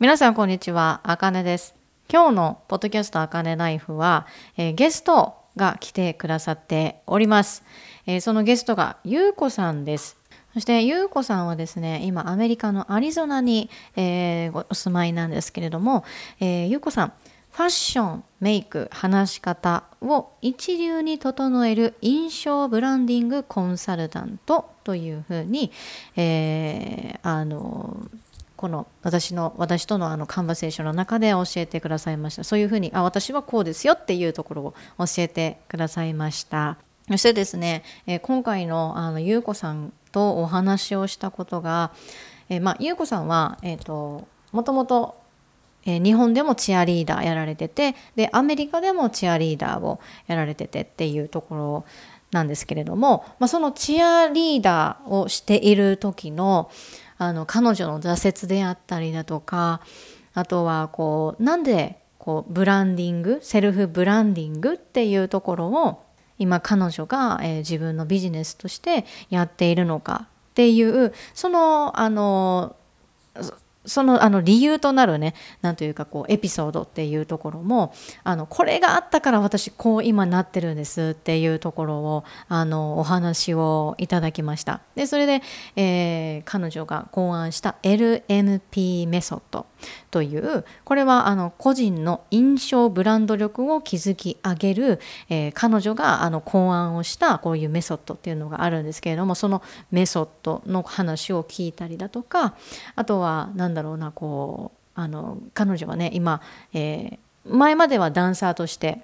[0.00, 1.74] 皆さんこんにちは、あかねです。
[2.08, 7.64] 今日のポッドキャストあかねライフは、えーゲストが来てくださっております。
[8.06, 10.16] えーそのゲストがゆうこさんです。
[10.54, 16.04] そしてゆうこさんはですね、今アメリカのアリゾナに、えーお住まいなんですけれども、
[16.38, 17.12] えーゆうこさん、
[17.50, 25.72] ファッション、メイク、話し方を一流に整える印象ブランディングコンサルタントというふうに、
[26.14, 28.08] えーあの
[28.58, 32.42] この私の私とのあのカンバセーションの中で教えてくださいました。
[32.42, 36.76] そういうふうにあ私はこうですよっていうところを教えてくださいました。
[37.08, 41.92] そしてですね、えー今回のあのゆうこさんとお話をしたことが、
[42.48, 45.14] えーまあ、ゆうこさんは、えー、ともともと
[45.86, 51.84] えー日本でもチアリーダーやられててでアメリカでもチアリーダーをやられててっていうところ
[52.32, 56.70] なんですけれども、まあ、そのチアリーダーをしている時の
[57.18, 59.80] あの彼女の挫折であったりだとか
[60.34, 66.02] あとはこうなんでこうブランディングセルフブランディングっていうところを
[66.38, 72.76] 今彼女が、えー自分のビジネスとしてやっているのかっていうそのあの
[73.88, 77.92] そのあの理由となるねなんというかこうエピソードっていうところも
[78.24, 84.80] あのこれがあったから私こう今なってるんですっていうところをあのお話をいただきました。
[84.94, 85.42] でそれで、
[85.76, 89.66] えー彼女が考案した LNP メソッド。
[90.10, 102.54] というこれはあの個人の印象ブランド力を築き上げる、えー彼女があの考案をしたこういうメソッドっていうのがあるんですけれどもそのメソッドの話を聞いたりだとか
[102.94, 106.40] あとは何だろうなこうあの彼女はね今、
[106.72, 107.18] えー
[107.50, 109.00] 前まではダンサーとして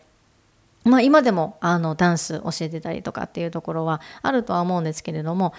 [0.85, 5.55] まあ、今でもあのダンス教えてたりとかっていうところはあるとは思うんですけれども、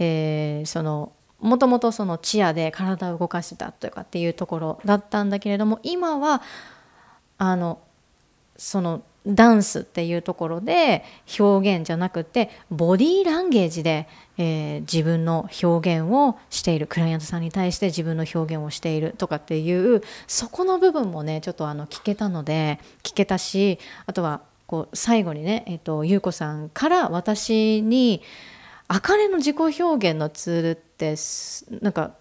[0.00, 1.12] えーその
[1.44, 6.40] もともとそのチアで体を動かしてたとかっていうところだったんだけれども今は
[7.36, 7.78] あの
[8.56, 11.04] そのダンスっていうところで
[11.38, 16.86] 表現じゃなくてボディーランゲージで、えー自分の表現をしている。
[16.86, 28.22] クライアントさんに対して自分の表現をしているとかっていうそこの部分もねちょっとあの聞けたので聞けたしあとはこう最後にね、えっと優子さんから私に
[28.94, 31.16] 「あかねの自己表現のツールって
[31.82, 32.12] なんか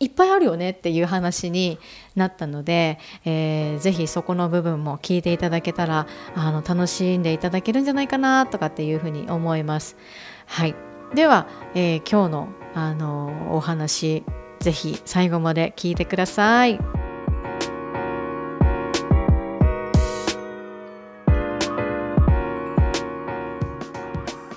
[0.00, 1.78] いっぱいあるよねっていう話に
[2.16, 9.98] なったので、えーぜひそこの部分も聞いていただけたらあの楽しんでいただけるんじゃないかなとかっていうふうに思います。
[10.46, 10.74] はい、
[11.14, 14.24] では、えー今日のあのお話
[14.60, 16.97] ぜひ最後まで聞いてください。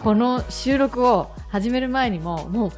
[0.04, 2.72] この収録を始める前にももう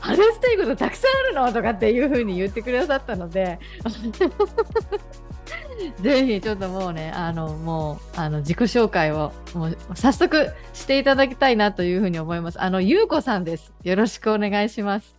[0.00, 3.58] 話したいことたくさんあるのとかっていう風に言ってくださったので
[6.02, 15.16] ぜひちょっともうねあのもうあの自己紹介をもう早速していただきたいなというふうに思いますあのゆうこさんですよろしくお願いします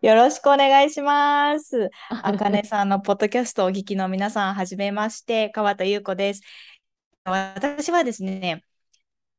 [0.00, 1.90] よろしくお願いします。
[2.10, 6.42] あかねさんのポッドキャストをお聞きの皆さん、はじめまして、川田優子です。
[7.24, 8.64] 私はですね、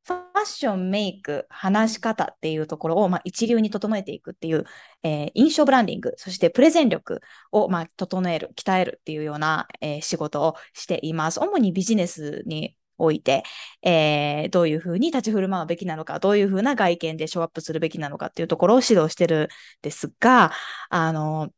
[0.05, 4.65] ファッション、メイク、話し方っていうところを、まあ、一流に整えていくっていう、
[5.03, 7.21] えー印象ブランディング、そしてプレゼン力
[7.51, 11.39] を、まあ、整える、鍛えるっていうような、えー仕事をしています。
[11.39, 13.43] 主にビジネスにおいて、
[13.81, 19.47] えーどういうふうに立ち振る舞うべきなのか、どういうふうな外見でショーアップするべきなのかっていうところを指導してるん
[19.81, 20.51] ですが、
[20.89, 21.49] あの、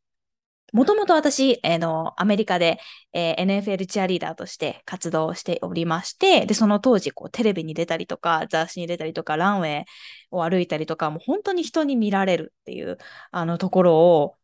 [0.74, 2.80] もともと私、あの、アメリカで、
[3.14, 9.86] えー NFL チアリーダーとして活動しておりまして、で、その当時、こう、テレビに出たりとか、雑誌に出たりとか、ランウェイ
[10.32, 12.98] を歩いたりとか、もう本当に人に見られるっていう、
[13.32, 14.38] あの、ところを、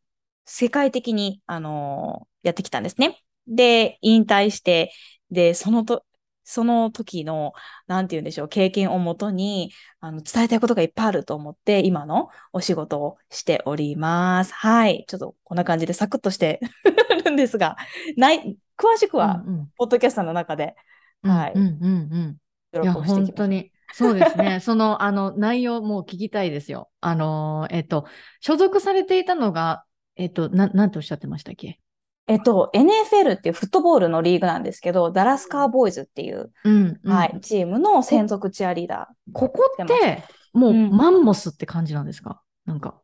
[0.46, 3.22] 世界的に、あのやってきたんですね。
[3.48, 4.92] で、引退して、
[5.32, 6.06] で、そのと、
[6.44, 7.54] その時の、
[7.88, 14.54] なんて言うんでしょう、経験をもとに、あの、伝えたいことがいっぱいあると思って、今のお仕事をしております。
[14.54, 15.06] はい。
[15.08, 16.60] ちょっとこんな感じでサクッとして
[17.26, 17.78] るんですが、
[18.18, 20.76] ない、詳しくは、うんうんポッドキャストの中で、
[21.24, 22.38] はいうんうんうん
[22.74, 22.94] 収いや。
[22.94, 28.06] 本当にそうですね そのあの内容も聞きたいですよあのえっと
[28.40, 29.84] 所属されていたのが
[30.16, 31.80] えっとななんておっしゃってましたっけ？
[32.28, 37.12] えっと、NFL っていうフットボールのリーグなんですけど、ダラスカーボーイズっていう、うんうん。
[37.12, 39.32] はい、チームの専属チアリーダー。
[39.34, 40.24] ここって
[40.54, 40.90] もううん。
[40.92, 42.42] マンモスって感じなんですか？
[42.66, 43.02] なんか。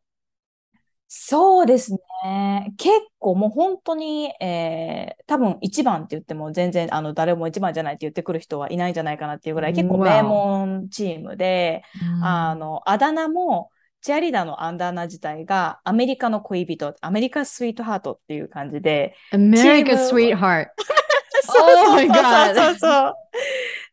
[1.12, 1.92] そうです
[2.24, 2.72] ね。
[2.78, 11.82] 結構もう本当に、えー多分一番って言っても全然あの誰も一番じゃないって言ってくる人はいないんじゃないかなっていうぐらい結構名門チームで、
[12.22, 13.70] あの、あだ名も
[14.02, 20.66] チアリーダーのアンダーナ自体がアメリカの恋人、アメリカスイートハートっていう感じで、America チーム Sweetheart.
[21.42, 23.14] そう Oh my そう God そうそう。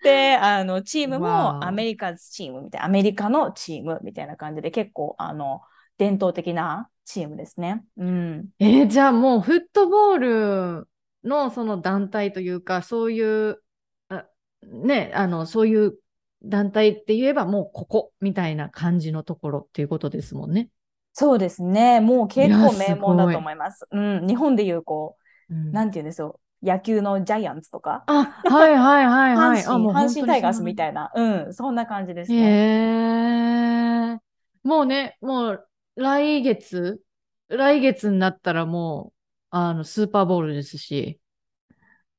[0.04, 5.62] で、あの、チームもアメリカチームみたいな、アメリカのチームみたいな感じで、結構、あの、
[5.98, 7.84] 伝統的なチームですね。
[7.98, 8.50] うん。
[8.60, 10.88] えーじゃあもうフットボール
[11.24, 13.62] のその団体というか、そういう、
[14.10, 14.26] あ
[14.64, 15.98] ね、あの、そういう
[16.48, 20.70] 団体って言えばもうここみたいな感じのところっていうことですもんね。
[21.14, 22.00] そうですね。
[22.00, 23.88] もう結構名門だと思います。
[23.92, 24.28] うん。
[24.28, 25.18] 日本でいう、こ
[25.50, 26.40] うんう、なんて言うんですよ。
[26.62, 29.64] 野球のジャイアンツとか、あ、はいはいはいはい。
[29.64, 34.12] あ、阪神、阪神タイガースみいたいな、うん、そんな感じですへね。
[34.14, 34.18] え。
[34.64, 37.02] もうね、もう来月、
[37.48, 39.18] 来月になったらもう、
[39.50, 41.20] あの、スーパーボールですし、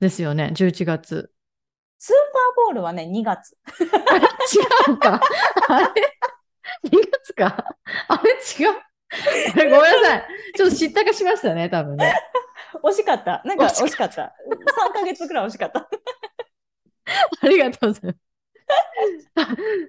[0.01, 1.33] ですよね、11月。
[1.99, 3.57] スーパーボールはね、2月。
[3.81, 5.21] 違うか。
[5.69, 5.87] あれ
[6.91, 7.65] ?2 月か？
[8.09, 8.31] あれ？
[8.31, 8.75] 違う？
[9.55, 10.25] ごめんなさい。
[10.57, 12.15] ちょっと知ったかしましたね、多分ね。
[12.85, 13.43] 惜しかった。
[13.45, 14.35] なんか惜しかった。
[14.91, 15.89] 3ヶ月くらい惜しかった。
[17.41, 18.19] ありがとうございます。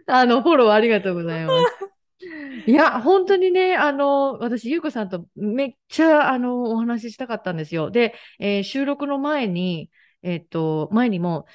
[0.07, 2.69] あの、フォローありがとうございます。
[2.69, 7.91] いや、本当にね、あの、私、ゆうこさんとめっちゃ、あの、お話ししたかったんですよ。
[7.91, 9.89] で、えー収録の前に、
[10.23, 11.45] えっと、前にも、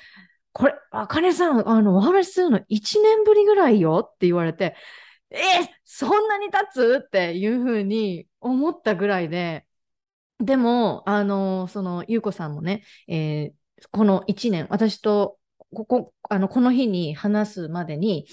[0.54, 4.76] これ、あかねさん、あの、お話しするの1年ぶりぐらいよって言われて、
[5.30, 5.38] え
[5.84, 9.66] そんなに経つっていうふうに思ったぐらいで、
[10.40, 13.54] でも、あの、その、ゆうこさんもね、えー
[13.92, 15.38] この1年、私と、
[15.74, 18.26] ここ、あの、この日に話すまでに、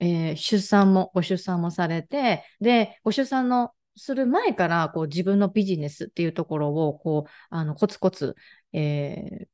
[0.00, 8.36] えー出産も、ご出産もされて、で、ご出産のする前から、こう、自分のビジネスっていうところを、こう、あの、コツコツ、
[8.72, 9.48] えー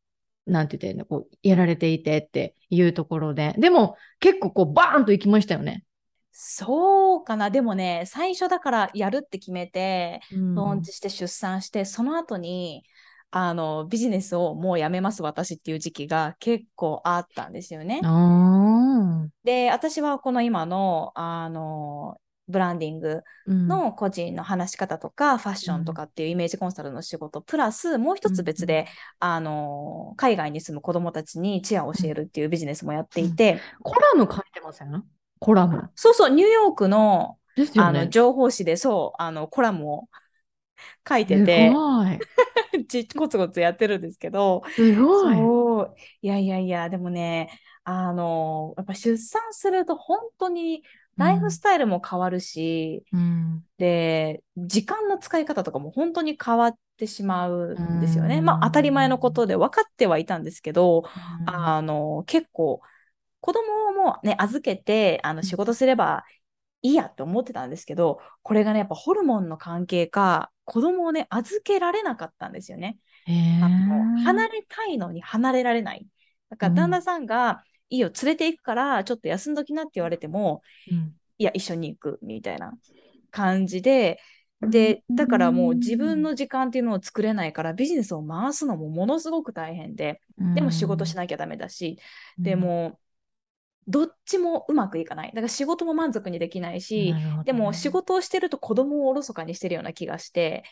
[0.47, 5.85] なんて言ってんの、こう、やられていてっていうところで、でも、結構こう、バーンと行きましたよね。
[6.33, 7.51] そうかな。
[7.51, 12.85] でもね、最初だからやるって決めて、うんローンチして出産して、その後に、
[13.31, 18.01] あの、ビジネスをもうやめます、私っていう時期が結構あったんですよね。
[19.45, 22.17] で、私はこの今の、あの、
[22.49, 28.87] ブランディングうん、の個人の話し方とか、ファッションとかっていうイメージコンサルの仕事、プラスもう一つ別で、
[29.21, 35.05] あの、海外に住む子供たちにチアを教えるっていうビジネスもやっていて、コラム書いてません？
[35.39, 35.91] コラム。
[35.95, 37.39] そうそう、ニューヨークの
[37.77, 38.09] あの。
[38.09, 40.09] 情報誌でそう、あのコラムを
[41.09, 42.19] 書いてすて、ごい。
[42.89, 45.37] ちコツコツやってるんですけど、すごい。
[45.37, 47.51] そう、いやいやいや、でもね、
[47.85, 50.83] あの、やっぱ出産すると本当に
[51.17, 53.65] ライフスタイルも変わるし、うん。
[53.79, 58.39] で、時間の使い方とかも本当に変わってしまうんですよね。
[58.39, 61.05] うんまあ当たり前のことで分かってはいたんですけど、
[61.41, 62.81] うんあの、結構
[63.41, 66.25] 子供もね、預けて、あの、仕事すれば
[66.83, 72.99] いいやって思ってたんですけど、これがね、やっぱホルモンの関係か、子供をね、預けられなかったんですよね。
[73.27, 76.07] あの離れたいのに離れられない。
[76.51, 81.15] だからうん旦那さんが、いいよ、連れて行くから、ちょっと休んどきなって言われても、うん。
[81.39, 82.73] いや、一緒に行く、みたいな
[83.31, 84.21] 感じで、
[84.61, 90.21] で、だからもう自分の時間っていうのを作れないから、ビジネスを回すのもものすごく大変で、
[90.55, 91.99] でも仕事しなきゃダメだし、
[92.43, 92.99] で、も、
[93.87, 95.29] どっちもうまくいかない。
[95.29, 100.65] だから仕事も満足にできないし、でも仕事をしてると子供をおろそかにしてるような気がして、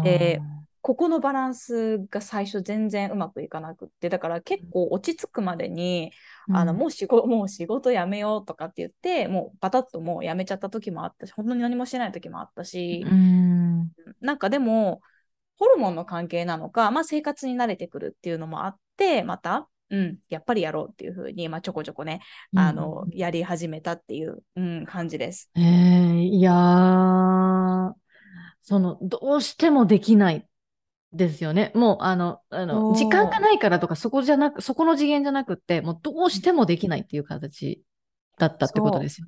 [0.00, 0.44] で
[0.82, 6.12] ここのバランスが最初全然うまくいかなくって、だから結構落ち着くまでに、
[6.48, 15.00] あのもう仕事、 もう仕事辞めようとかって言って、もうバタッともう辞めちゃった時もあったし、本当に何もしてない時もあったし、うん、なんかでも、
[15.56, 22.20] ホルモンの関係なのか、まあ生活に慣れてくるっていうのもあって、また、うん、やっぱりやろうっていうふうに、まあちょこちょこね、
[22.56, 25.50] あの、やり始めたっていう、うん、感じです。
[25.56, 27.92] えー、いやー、
[28.62, 30.46] その、どうしてもできない
[31.12, 31.72] ですよね。
[31.74, 37.82] もう、あの、あの、時間がないからとか、そこじゃなく、そこの次元じゃなくって、もうどうしてもできないっていう形
[38.38, 39.26] だったってことですよ。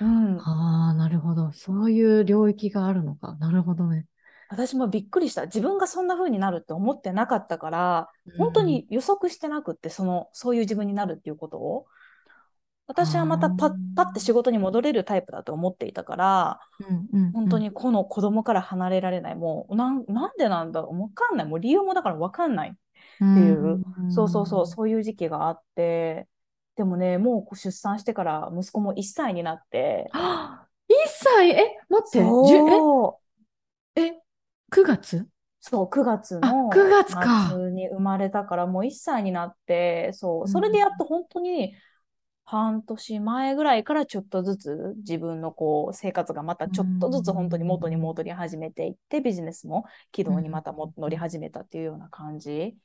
[0.00, 1.52] うん、ああ、なるほど。
[1.52, 3.36] そういう領域があるのか。
[3.40, 4.06] なるほどね。
[4.48, 5.46] 私もびっくりした。
[5.46, 11.86] 自分がそんな風になるって思ってなかったから、本当に予測してなくって、その、そういう自分になるっていうことを。
[12.86, 16.60] 私はまたパッパッて仕事に戻れるタイプだと思っていたから、
[17.12, 19.34] うん、うん、本当にこの子供から離れられない。
[19.36, 21.00] もう、なん、なんでなんだろう？
[21.00, 21.46] わかんない。
[21.46, 22.76] もう理由もだからわかんない。
[23.20, 23.82] うん、っていう。
[23.98, 26.28] うんそうそうそう、そういう時期があって、
[26.76, 31.50] でもね、もう出産してから息子も1歳になって、はあ1歳？
[31.50, 32.18] え、待って、
[33.96, 34.20] え、え、
[34.70, 35.26] 9月？
[35.60, 40.48] そう、9月あの9月に生まれたから、もう1歳になって、そう、うん。
[40.48, 41.74] それでやっと本当に
[42.44, 52.76] 半年前ぐらいからちょっとずつ自分のこう生活がまたちょっとずつ本当に元に戻り始めていってビジネスも軌道にまたも乗り始めたっていうような感じ。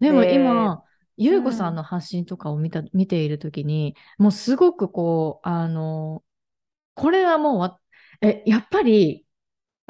[0.00, 0.82] でも今、
[1.16, 6.24] ゆうこさんの発信とかを見た、見ているときに、もうすごくこう、あの、
[6.94, 7.80] これはもうわ、
[8.22, 9.21] え、やっぱり、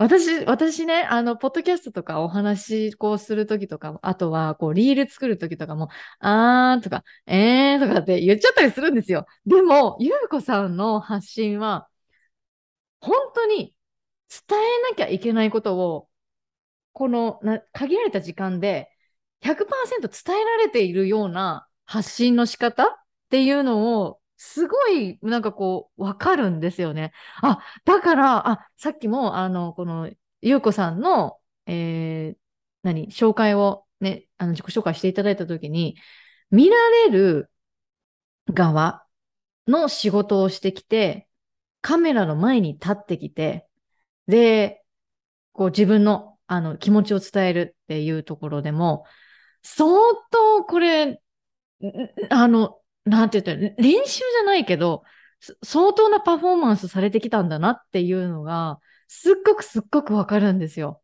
[0.03, 9.27] 私、私ね、あの、ポッドキャストとかお話、こうするときとか、あとは、こう、リール作るときとかも、あーとか、えーとかって言っちゃったりするんですよ。
[9.47, 11.89] でも、ゆうこさんの発信は、
[13.01, 13.77] 本当に
[14.49, 16.09] 伝えなきゃいけないことを、
[16.93, 18.91] このな限られた時間で
[19.43, 22.89] 100%伝えられているような発信の仕方っ
[23.31, 27.13] ていうのをすごい、なんかこう、わかるんですよね。
[27.43, 32.39] あ、だから、あ、さっきも、あの、この、ゆうこさんの、えー、
[32.83, 35.97] 何、紹介をね、あの、自己紹介していただいたときに、
[36.51, 37.51] 見られる
[38.53, 39.07] 側
[39.69, 41.29] の仕事をしてきて、
[41.81, 43.69] カメラの前に立ってきて、
[44.27, 44.83] で、
[45.53, 49.05] こう自分のあの気持ちを伝えるっていうところでも、
[49.63, 49.89] 相
[50.31, 51.23] 当これ、
[52.31, 55.03] あの、なんて言ったら、練習じゃないけど、
[55.63, 58.79] 相当なパフォーマンスされてきたんだなっていうのが、
[59.09, 61.03] すっごくすっごくわかるんですよ。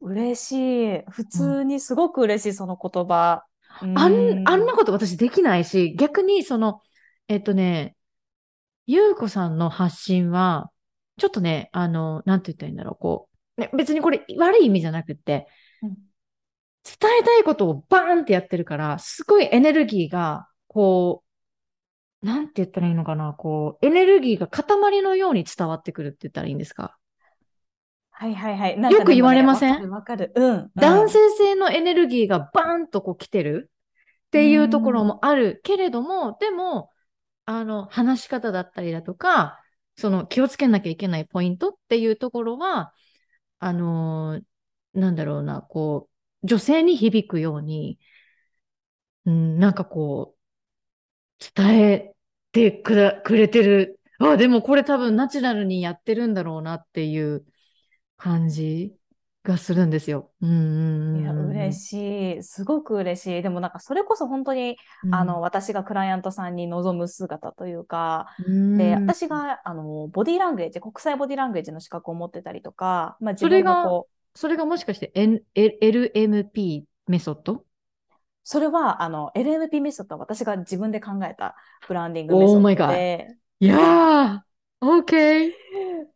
[0.00, 0.52] 嬉し
[0.96, 1.02] い。
[1.10, 3.44] 普通にすごく嬉しい、うん、その言葉。
[3.80, 6.80] あんあんなこと私できないし、逆にその、
[7.28, 7.96] えっとね、
[8.86, 10.70] ゆうこさんの発信は、
[11.16, 15.46] ちょっとね、あの、なんて言ったらいいんだろう、こう、ね、別にこれ悪い意味じゃなくて、
[15.82, 21.24] うん、伝えたいことをバーンってやってるから、すごいエネルギーが、こ
[22.22, 26.96] う、なんて言ったらいいのかな、こう、エネルギーが塊のように伝わってくるって言ったらいいんですか？
[28.12, 28.78] はいはいはい。
[28.78, 29.90] ね、よく言われません？
[29.90, 30.70] わかるうん。
[30.76, 33.68] 男性性のエネルギーがバーンとこう来てる
[34.28, 36.90] っていうところもあるけれども、でも、
[37.46, 39.58] あの、話し方だったりだとか、
[39.96, 42.92] その気をつけなきゃいけないポイントっていうところは、
[43.58, 46.08] あのー、なんだろうな、こ
[46.42, 47.98] う、女性に響くように、
[49.26, 50.39] うん、なんかこう、
[51.54, 52.14] 伝え
[52.52, 54.00] てくれくれてる。
[54.18, 57.44] あ、でもこれ多分ナチュラルにやってるんだろうなっていう
[58.16, 58.94] 感じ
[59.42, 60.30] がするんですよ。
[60.42, 62.42] うんうんうん、いや、嬉しい。
[62.42, 63.42] すごく嬉しい。
[63.42, 77.64] でもなんかそれこそ本当に、うん、あの、私がクライアントさんに望む姿というか、うん、で、私が、あの、ボディーランゲージ、国際ボディーランゲージの資格を持ってたりとか、まあ自分がこう、それがもしかして、N、LMP メソッド？
[78.44, 81.54] それは、あの、LMP メソッドは私が自分で考えた
[81.86, 83.36] ブランディングメソッドで。
[83.60, 84.40] いやー、
[84.80, 85.50] OK!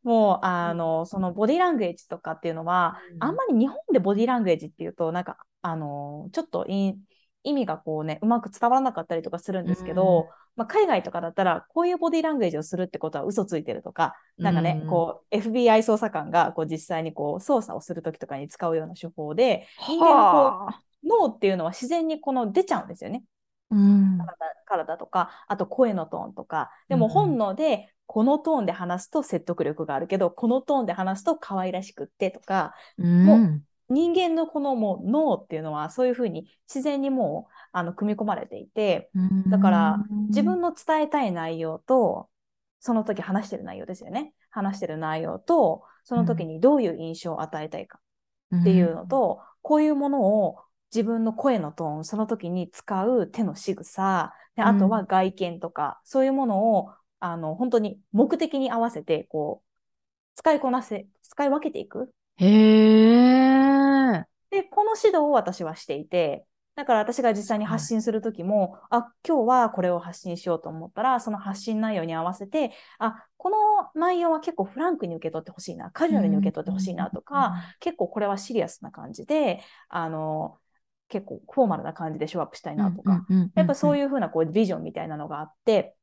[0.02, 3.37] もう、あの、そのボディラングエッジとかっていうのは、うん、あん。
[3.37, 6.97] まり日本でボディラングエッジっていうと、なんか、あの、ちょっと意
[7.45, 23.25] 味がこうね、うまく伝わらなかったりとかするんですけど、うん、まあ、海外とかだったら、こういうボディラングエッジをするってことは嘘ついてるとか、なんかね、うん、こう、FBI 捜査官がこう実際にこう捜査をするときとかに使うような手法で、人間のこう、脳っていうのは自然にこの出ちゃうんですよね。
[23.70, 39.11] うん、体体とか、あと声のトーンとか、でも本能でこのトーンで話すと説得力があるけど、このトーンで話すと可愛らしくってとか、うん、もう人間のこのもう脳っていうのはそういうふうに自然にもうあの組み込まれていて、
[39.49, 42.28] だから自分の伝えたい内容と、
[42.80, 44.34] その時話してる内容ですよね。
[44.50, 47.99] 話してる内容と、その時にどういう印象を与えたいか
[48.54, 50.58] っていうのと、こういうものを
[50.95, 56.95] 自分の声のトーン、その時に使う手の仕草、であとは外見とか、そういうものを
[57.27, 59.67] あの、本当に目的に合わせて、こう、
[60.37, 62.13] 使いこなせ、使い分けていく。
[62.37, 64.25] へー。
[64.51, 73.57] で、この指導を私はしていて、だから私が実際に発信するときも、はい、あ、今日はこれを発信しようと思ったら、その発信内容に合わせて、あ、この
[73.95, 80.59] 内容は結構フランクに受け取ってほしいな、カジュアルに受け取ってほしいなとか、結構これはシリアスな感じで、あの、
[81.08, 85.94] 結構フォーマルな感じでショーアップしたいなとか、やっぱそういうふうなこうビジョンみたいなのがあって、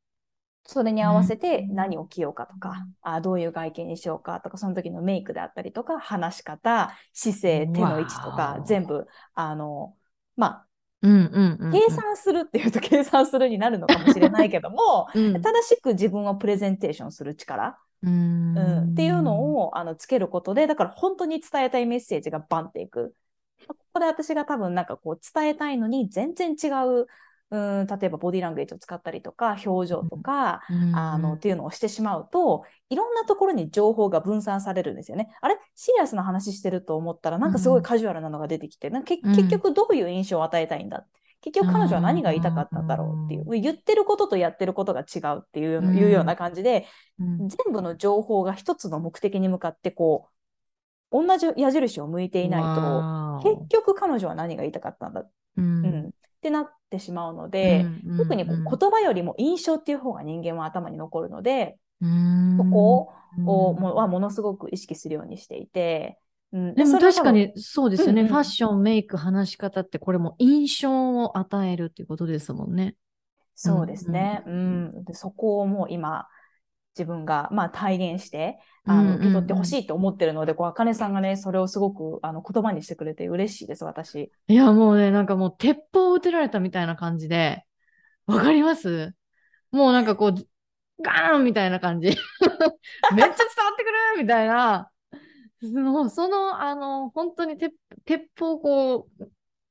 [0.63, 9.95] それに合わせて何を着ようかとか、うん、あどういう外見にしようかとか、その時のメイクであったりとか、話し方、姿勢、手の位置とか、全部、あの、
[10.35, 10.65] まあ、
[11.01, 23.15] 計算するっていうと計算するになるのかもしれないけども、 うん、正しく自分をプレゼンテーションする力、うん、うん、っていうのをあのつけることで、だから本当に伝えたいメッセージがバンっていく。
[23.67, 26.67] ここで私が多分なんかこう伝えたいのに全然違
[27.01, 27.07] う
[27.51, 35.29] うん例えばボディランゲージを使ったりとか表情とか、うん、あのっていうのをしてしまうといろんなところに情報が分散されるんですよね。
[35.41, 35.57] あれ？
[35.75, 41.05] シリアスな話してると思ったらなんかすごいカジュアルなのが出てきて、うん、結局どういう印象を与えたいんだ？
[41.41, 46.85] 結局彼女は何が言いたかったんだろうっていう、言ってることとやってることが違うっていう,、いうような感じで、
[47.17, 50.31] 全部の情報が一つの目的に向かってこう、
[51.11, 55.25] 同じ矢印を向いていないと、結局彼女は何が言いたかったんだ、
[55.57, 57.85] うん、うん、ってなってしまうので、
[58.17, 61.77] 特にこう言葉よりも印象っていう方が人間は頭に残るので、
[62.57, 63.13] そこ
[63.45, 66.17] をもはものすごく意識するようにしていて、
[66.53, 72.95] うん、でも確かにそうですよね、うんうん、ファッション、メイク、話し方ってこれも印象を与えるっていうことですもんね。
[73.55, 74.43] そうですね。
[74.47, 74.53] うん、
[74.93, 76.27] うん、でそこをもう今
[76.97, 84.31] 自分がまあ体現してあの受け取ってほしいと思ってるので、こう、あかねさんがね、それをすごくあの言葉にしてくれて嬉しいです、私。
[84.47, 87.63] いや、もうね、なんかもう鉄砲を撃てられたみたいな感じで、
[88.25, 89.13] わかります？
[89.71, 90.35] もうなんかこう、
[91.03, 92.07] ガーンみたいな感じ。
[92.07, 93.33] めっちゃ伝わっ
[93.77, 94.91] てくるみたいな。
[95.61, 97.73] もうその、あの、本当に鉄
[98.05, 99.07] 鉄砲こ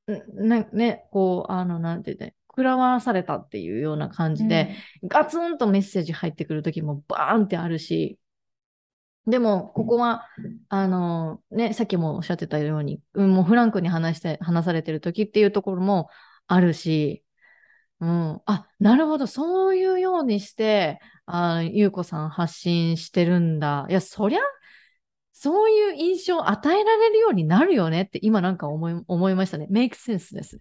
[0.07, 8.19] う、なね、こう、あの、なんて言って、食らわされたっていうような感じで、うん、ガツンとメッセージ入ってくる時もバーンってあるし、
[9.26, 10.26] でも、ここは、
[10.69, 16.09] あの、ね、さっきもおっしゃってたように、うん、もうフランクに話して、話されてる時っていうところも
[16.47, 17.23] あるし、
[18.00, 23.87] うん、あ、なるほど、そういうようにして、あ、ゆうこさん発信してるんだ。
[23.90, 24.40] いや、そりゃ、
[25.33, 29.66] そういう印象を与えられるようになるよねって今なんか思い思いましたね。
[29.71, 30.61] メイクセンスです。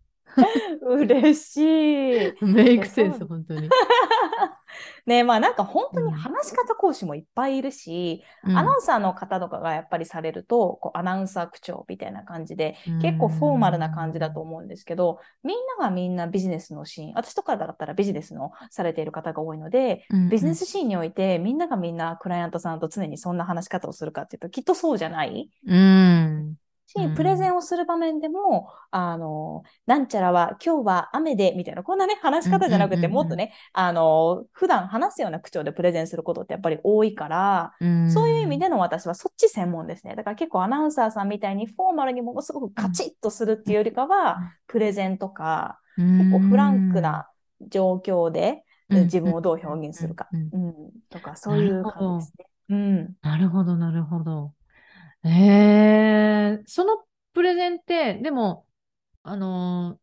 [0.81, 2.33] 嬉しい。
[2.41, 3.69] メイクセンス、本当に。
[5.05, 25.49] ねまあなんか本当に話し方講師もいっぱいいるし、うん、アナウンサーの方とかがやっぱりされると、こうアナウンサー口調みたいな感じで、結構フォーマルな感じだと思うんですけど、みんながみんなビジネスのシーン、私とかだったらビジネスのされている方が多いので、うん、ビジネスシーンにおいてみんながみんなクライアントさんと常にそんな話し方をするかっていうと、きっとそうじゃない。
[25.65, 26.55] うん
[26.89, 37.73] し、プレゼンをする場面でも、あの、なんちゃらは今日は雨で、みたいな、こんなね、話し方じゃなくて、もっとね、あの、普段話すような口調でプレゼンすることってやっぱり多いから、
[38.11, 40.15] そういう意味での私はそっち専門ですね。
[40.15, 47.29] だから結構アナウンサーさんみたいにフォーマルにものすごくカチッとするっていうよりかは、プレゼンとか、結構フランクな
[47.67, 50.73] 状況で自分をどう表現するか、うん、
[51.09, 52.45] とか、そういう感じですね。
[52.69, 54.53] うん、なるほど、なるほど。
[55.23, 57.03] えー、その
[57.33, 58.65] プレゼンって、でも、
[59.23, 59.99] あの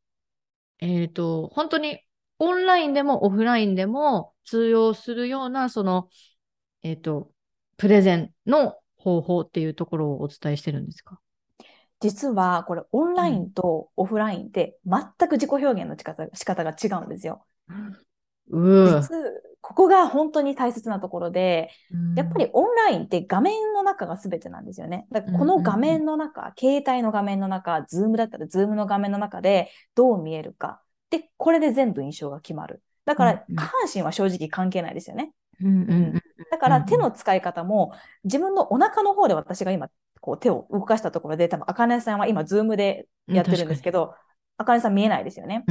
[0.81, 2.00] ー、えっ、ー、と、本当に
[2.38, 6.09] オンラインでもオフラインでも通用するような、その、
[6.83, 7.33] えっ、ー、と、
[7.76, 11.20] プレゼンの方法っていうところをお伝えしてるんですか？
[12.00, 17.46] 実はこれオンラインとオフラインって全く自己表現の仕方仕方が違うんですよ。
[18.50, 19.11] う実
[19.61, 21.70] ここが本当に大切なところで、
[22.14, 25.09] やっぱりオンラインって画面の中が全てなんですよね。
[25.11, 30.80] だからこの画面の中、携帯の画面の中、ズームだったらズームの画面の中でどう見えるか。
[31.11, 32.80] で、これで全部印象が決まる。
[33.04, 35.32] だから、下半身は正直関係ないですよね。
[36.50, 37.92] だから手の使い方も
[38.24, 39.88] 自分のお腹の方で私が今
[40.20, 44.14] こう手を動かしたところで多分、あかねさんは今ズームでやってるんですけど、
[44.59, 45.64] あかねさん見えないですよね。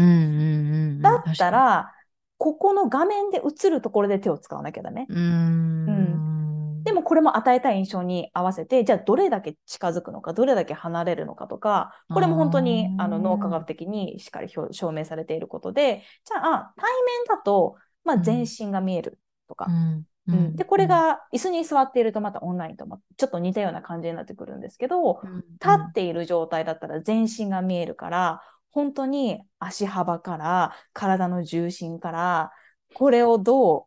[1.02, 1.92] だったら、
[2.38, 5.06] ここの画面で映るところで手を使わなきゃダメ。
[5.10, 5.18] うん。
[5.18, 6.84] うん。
[6.84, 19.18] でもこれも与えたい印象に合わせて、じゃあどれだけ近づくのか、どれだけ離れるのかとか、これも本当にあの脳科学的にしっかり証明されていることで、じゃあ対面だと、まあ、全身が見える
[19.48, 20.06] とか、うん。
[20.28, 28.42] うん、で、これが椅子に座っているとまたオンラインともちょっと似たような感じになってくるんですけど、うん、立っている状態だったら全身が見えるから、
[28.76, 32.52] 本当に足幅から体の重心から
[32.94, 33.84] これをどう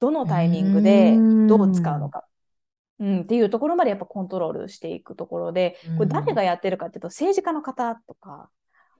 [0.00, 2.24] どのタイミングでどう使うのか。
[2.98, 8.50] うん、っていうところまでやっぱコントロールしていくところで、これ誰がやってるかっていうと政治家の方とか、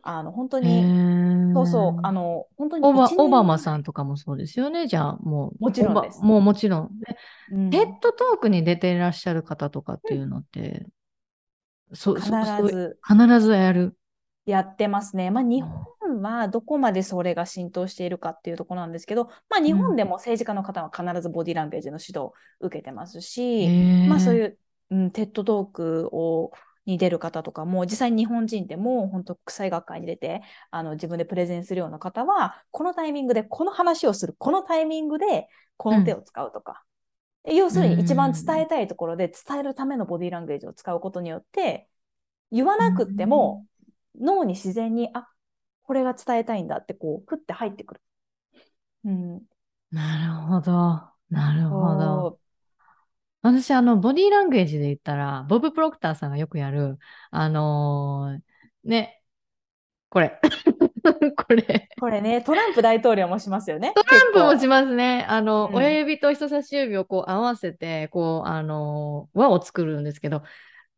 [0.03, 5.65] あの本当に、そうそう、あの本当にオバオバマさんとかもそうですよね、じゃあもう。
[5.65, 6.23] もちろんです。
[6.23, 6.91] もうもちろん。
[7.51, 10.87] うん、テッドトークに出ていらっしゃる方とかっていうのって、
[11.91, 12.31] うん、そ必
[12.65, 13.97] ず必ずやる。
[14.45, 15.31] やってますね。
[15.31, 23.69] まあ、日本はどこまでそれが浸透しているかっていうところなんですけど、まあ、日本でも政治家の方は必ずボディランゲージの指導を受けてますし、
[24.09, 24.59] まあ、そういう、
[24.91, 26.53] うん、テッドトークを
[26.85, 36.83] に出る方とかも、実際に日本人でも本当国際学会に出てあの自分でプレゼンするような方は、このタイミングでこの話をする、このタイミングでこの手を使うとか、
[37.45, 41.89] うん、要するに一番伝えたいところで伝えるためのボディランゲージを使うことによって、
[42.51, 43.65] 言わなくっても
[44.21, 45.29] 脳に自然に、あ、
[45.83, 48.01] これが伝えたいんだって、こう、ふって入ってくる。
[49.05, 49.43] うん。
[49.91, 50.73] なるほど。
[51.31, 52.39] なるほど。
[53.43, 56.99] 私、あの、ボディーランゲージで言ったら、ボブ・プロクターさんがよくやる、
[57.31, 59.23] あのー、ね、
[60.13, 60.39] これ。
[61.37, 61.89] これ。
[61.99, 63.95] これね、トランプ大統領もしますよね。
[63.97, 65.25] トランプもし結ますね。
[65.27, 70.43] あの、うん親指と人差し指をこう合わせて、こう、あの、輪を作るんですけど、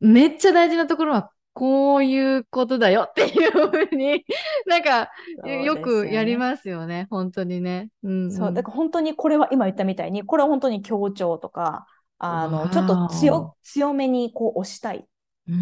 [0.01, 4.25] めっちゃ大事なところは、こういうことだよっていうふうに、
[4.67, 5.09] なんか、
[5.43, 7.07] 構よくやりすますよね。
[7.11, 7.91] 本当にね。
[8.03, 11.87] うん、そう、んだから本当にこれは今言ったみたいに、これは本当に強調とか、
[12.19, 15.07] あの、ちょっとわ強、強めにこう押したい。
[15.47, 15.53] こ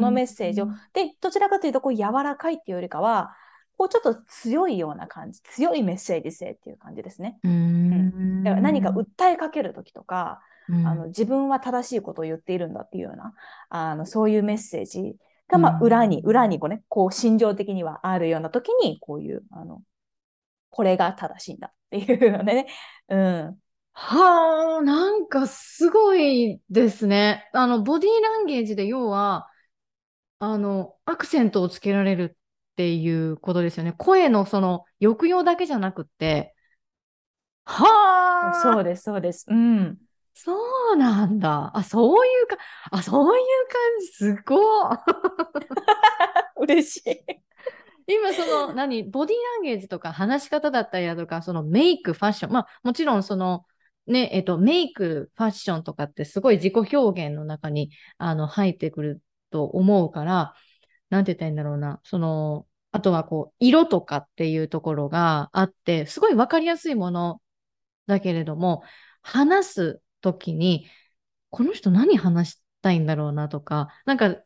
[0.00, 0.68] のメッセージを。
[0.92, 3.34] で、どちらかというと、こう柔らかいっていうよりかは、
[3.76, 7.38] こうちょっと強いような感じ、強いメッセージ性っていう感じですね。
[7.42, 8.42] うーん。
[8.44, 13.32] だから何か訴えかけるときとか、うんあの自分は正しいことを言っているんだっていうような、
[13.70, 15.16] あのそういうメッセージ
[15.50, 19.82] が、まあ、うん裏に、裏にこうね、こう心情的にはあるようなときに、こういう、あの、
[20.70, 22.66] これが正しいんだっていうのでね、
[23.08, 23.62] うん。
[23.92, 27.50] はあ、なんかすごいですね。
[27.52, 29.48] あの、ボディーランゲージで要は、
[30.38, 32.36] あの、アクセントをつけられる
[32.72, 33.92] っていうことですよね。
[33.94, 36.54] 声のその抑揚だけじゃなくって、
[37.64, 39.46] はあ、そうです、そうです。
[39.48, 39.98] うん。
[40.34, 41.70] そうなんだ。
[41.76, 42.56] あ、そういうか、
[42.90, 44.96] あ、そういう感じ、すごい。
[46.62, 47.50] 嬉しい。
[48.14, 53.64] 今その何ボディーランゲージとか話し方だったりだとかそのメイクファッションまあもちろんその
[54.06, 60.54] ねえっとメイクファッションとかってすごい自己表現の中にあの入ってくると思うから
[61.10, 67.40] なんて言ったらいいんだろうなそのあとはこう色とかっていうところがあってすごい分かりやすいもの
[68.06, 68.82] だけれども
[69.22, 70.86] 話すときに
[71.50, 74.36] この人何話したいんだろうなとかなんか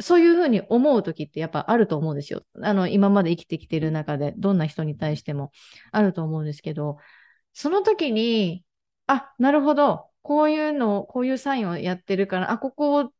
[0.00, 2.44] そういうふうに思うときってやっぱあると思うんですよ。
[2.62, 5.52] あの、今まで生きてきてる中で、どんな人に対しても
[5.92, 6.98] あると思うんですけど、
[7.52, 8.64] その時に、
[9.06, 13.12] あ、なるほど、こういうの、こういうサインをやってるから、あ、ここを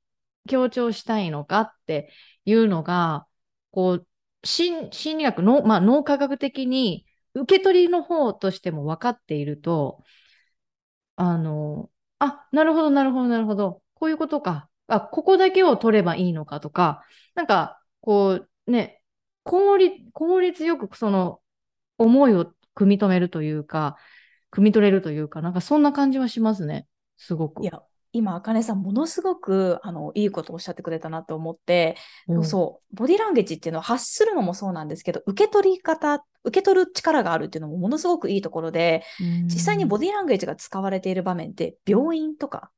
[0.48, 2.10] 強調したいのかって
[2.44, 3.26] いうのが、
[3.70, 4.08] こう、
[4.44, 10.02] 心心理学の、まあ、脳科学的に受け取りの方としても分かっていると、
[11.16, 13.82] あの、あ、なるほど、なるほど、なるほど。
[13.94, 14.68] こういうことか。
[14.86, 17.02] あ、ここだけを取ればいいのかとか、
[17.34, 19.02] なんか、こう、ね、
[19.42, 21.40] 効率、効率よくその
[21.98, 23.96] 思いを汲み止めるというか、
[24.52, 26.86] 汲み取れるというか、なんかそんな感じはしますね。
[27.16, 27.62] すごく。
[27.62, 27.82] いや、
[28.14, 31.96] 今、あかねさん、ものすごく、あの、いいことをおっしゃってくれたなと思って、
[32.28, 32.44] うん。
[32.44, 39.02] そう、ボディランゲージっていうのは発するのもそうなんですけど、受け取り方、受け取る力があるっていうのもものすごくいいところで、
[39.52, 42.70] 実際にボディランゲージが使われている場面って、病院とか、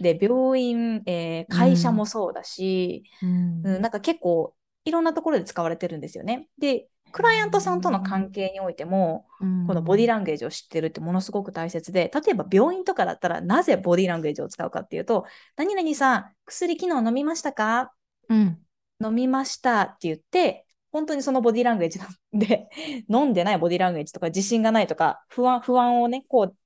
[0.00, 3.62] で、病院、えー会社もそうだし、うん。
[3.64, 6.48] うん、なんか結構、いろんなところで使われてるんですよね。
[6.58, 9.26] で、クライアントさんとの関係においても、
[9.66, 17.92] このボディランゲージを知ってるってものすごく大切で、例えば病院とかだったらなぜボディランゲージを使うかっていうと、何々さん、薬昨日飲みましたか？
[18.28, 18.58] うん。
[19.04, 22.68] 飲みましたって言って、本当にそのボディランゲージなんで、
[23.08, 26.56] 飲んでないボディランゲージとか自信がないとか、不安、不安をね、こう、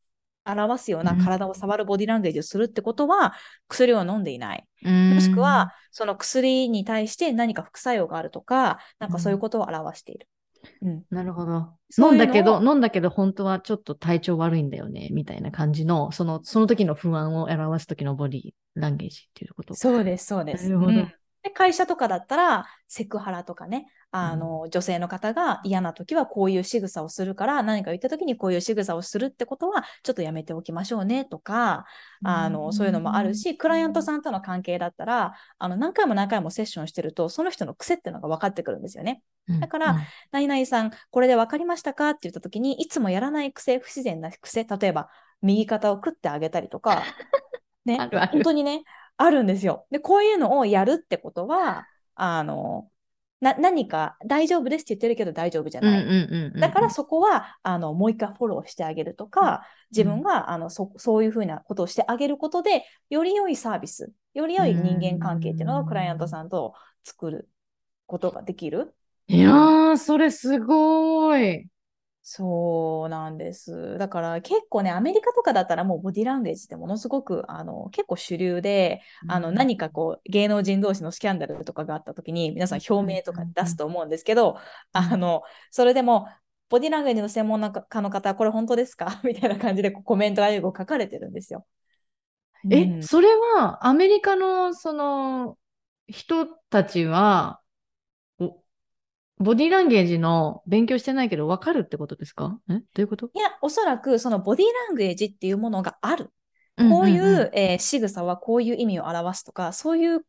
[0.44, 3.34] 表すようなうん体を触るボディランゲージをするってことは、
[3.68, 4.66] 薬を飲んでいない。
[4.82, 10.28] ももしくは、その薬に対して何か副作用があるとか、なんかそういうことを表している。
[10.82, 11.02] うん。
[11.10, 11.74] なるほど。
[11.98, 19.74] 飲んだけど、飲んだけど本当はちょっと体調悪いんだよね、みたいな感じの、その、その時の不安を表す時のボディランゲージっていうこと。
[19.74, 20.64] そうです、そうです。
[20.68, 31.84] なるほどうんで会社とかだったら、セクハラとかね、あの、女性の方が嫌な時はこういう仕草をするから、何か言った時にこういう仕草をするってことは、ちょっとやめておきましょうねとか、
[32.22, 39.22] あの、そういうのもあるし、クライアントさんとの関係だったら、あの、何回も何回もセッションしてると、その人の癖っていうのが分かってくるんですよね。
[39.48, 39.60] うん。
[39.60, 39.96] だから
[40.30, 45.08] 何々さん、これで分かりましたかって言った時に、いつもやらない癖、不自然な癖、例えば、
[45.40, 47.02] 右肩を食ってあげたりとか、
[47.84, 48.32] ね、あるある。
[48.32, 48.84] 本当にね、
[49.22, 49.86] あるんですよ。
[49.90, 52.90] で、こういうのをやるってことは、あの、
[53.40, 56.10] な、何か大丈夫ですって言ってるけど大丈夫じゃない。
[56.58, 67.48] だからそこは、あの、もう一回フォローしてあげるとか、自分が、あの、そ、そういうふうなことをしてあげることで、より良いサービス、より良い人間関係っていうのをクライアントさんと作る
[68.06, 68.94] ことができる。
[69.28, 71.68] いやー、それすごい。
[72.24, 73.98] そうなんです。
[73.98, 84.56] だから結構ね、アメリカとかだったらもうボディランゲージってものすごく、あの、結構主流で、あの、何かこう、芸能人同士のスキャンダルとかがあった時に、皆さん表明とか出すと思うんですけど、
[84.92, 86.28] あの、それでも、
[86.68, 89.20] ボディランゲージの専門家の方、これ本当ですか？
[89.24, 91.66] みたいな感じでコメントが英語書かれてるんですよ。
[92.64, 93.02] うえ、ん。
[93.02, 95.58] それはアメリカのその
[96.08, 97.61] 人たちは、お
[99.42, 102.58] ボディランゲージの勉強してないけど分かるってことですか？
[102.70, 102.74] え？
[102.74, 103.26] どういうこと？
[103.26, 106.30] いや、おそらくそのボディランゲージっていうものがある。
[106.78, 110.24] こういう、んんんえー仕草はこういう意味を表すとか、そういう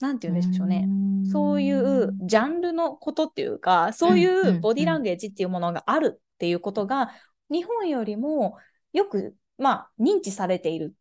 [0.00, 0.86] なんて言うんでしょうね。
[1.32, 7.10] そういうジャンルのことっていうか、そういうボディランゲージっていうものがあるっていうことが、
[7.50, 8.56] 日本よりも
[8.92, 10.94] よく、まあ、認知されている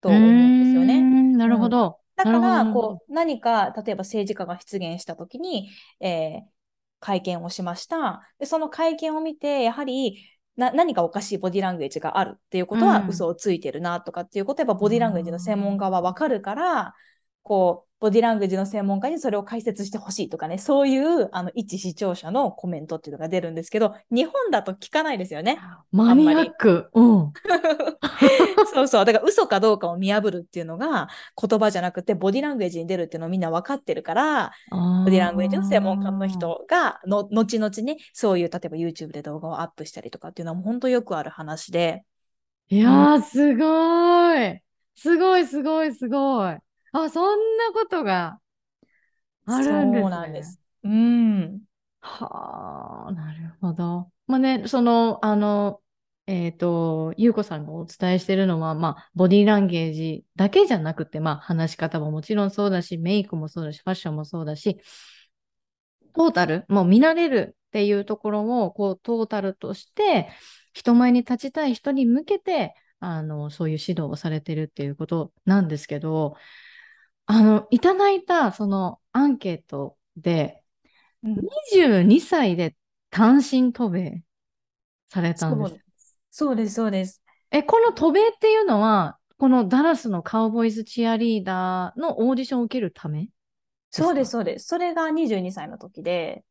[0.00, 1.00] と思うんですよね。
[1.36, 1.98] なるほど。
[2.16, 6.54] だから、こう、何か、例えば政治家が出現したときに、えー
[7.00, 8.22] 会見をしました。
[8.38, 10.24] で、その会見を見て、やはり、
[10.56, 16.94] な何かおかしいボディランゲージがあるっていうことはうん嘘をついてるなとかっていうことはやっぱボディランゲージの専門家はわかるから、
[17.42, 25.58] こう、ボディランゲージの専門家にそれを解説してほしいとかね、そういうあの一視聴者のコメントっていうのが出るんですけど、日本だと聞かないですよね。
[25.90, 26.90] マニアック。
[26.92, 27.32] うん。
[28.74, 29.04] そうそう。
[29.06, 31.08] だから嘘かどうかを見破るっていうのが
[31.40, 42.04] 言葉じゃなくてボディランゲージに出るっていうのをみんな分かってるから、ボボディランゲージの専門家の人がの後々ね、そういう例えば YouTube で動画をアップしたりとかっていうのはもう本当よくある話で、
[42.68, 44.60] いやー、すごい。
[44.94, 46.58] すごい、すごい、すごい。
[46.94, 48.40] あ、そんなことが
[49.46, 50.02] あるんですね。
[50.02, 50.60] そうなんです。
[50.84, 51.60] うん。
[52.00, 54.10] はあ、なるほど。
[54.26, 55.80] まあね、その、あの、
[56.26, 64.80] えっと、ゆうこさんがお伝えしてるのは、まあ、ボディーランゲージだけじゃなくて、まあ、話し方ももちろんそうだし、メイクもそうだし、ファッションもそうだし、
[66.14, 70.28] トータル、もう見られるっていうところを、こう、トータルとして、
[70.72, 76.36] 人前に立ちたい人に向けて、あの、そういう指導をされてるっていうことなんですけど、
[77.26, 80.62] あの、いただいた、その、アンケートで、
[81.22, 82.76] うん22歳で
[83.10, 84.22] 単身渡米
[85.08, 85.80] されたんです。
[86.30, 87.22] そうです、そうです。
[87.50, 93.28] え、この渡米っていうのは、このダラスのカウボーイズチアリーダーのオーディションを受けるため
[93.90, 94.66] そうです、そうです。
[94.66, 96.44] それが22歳の時で、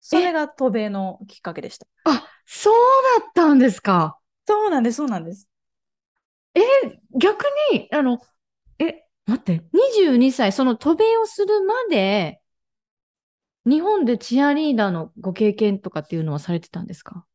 [0.00, 1.86] それが渡米のきっかけでした。
[2.04, 2.74] あ、そう
[3.20, 4.18] だったんですか？
[4.46, 5.48] そうなんです、そうなんです。
[7.18, 8.18] 逆に、あの、え、
[9.28, 12.40] 待って、22歳、その渡米をするまで、
[13.66, 17.26] 日本でチアリーダーのご経験とかっていうのはされてたんですか？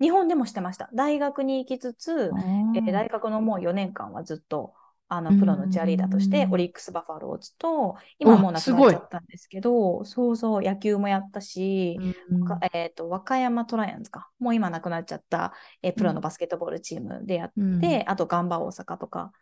[0.00, 0.90] 日本でもしてました。
[0.92, 2.30] 大学に行きつつ、
[2.74, 4.74] えー大学学のもう4年間はずっと
[5.08, 11.98] あのうんプロのチアリーダーとして、オリックス・バファローズと、今はもうなくなっちゃったんですけど、そうそう、野球もやったし、
[12.46, 19.32] かえっと、和歌山トライアンズか、もう今なくなっちゃった、えープロのバスケットボールチームでやって、あとガンバ大阪とか、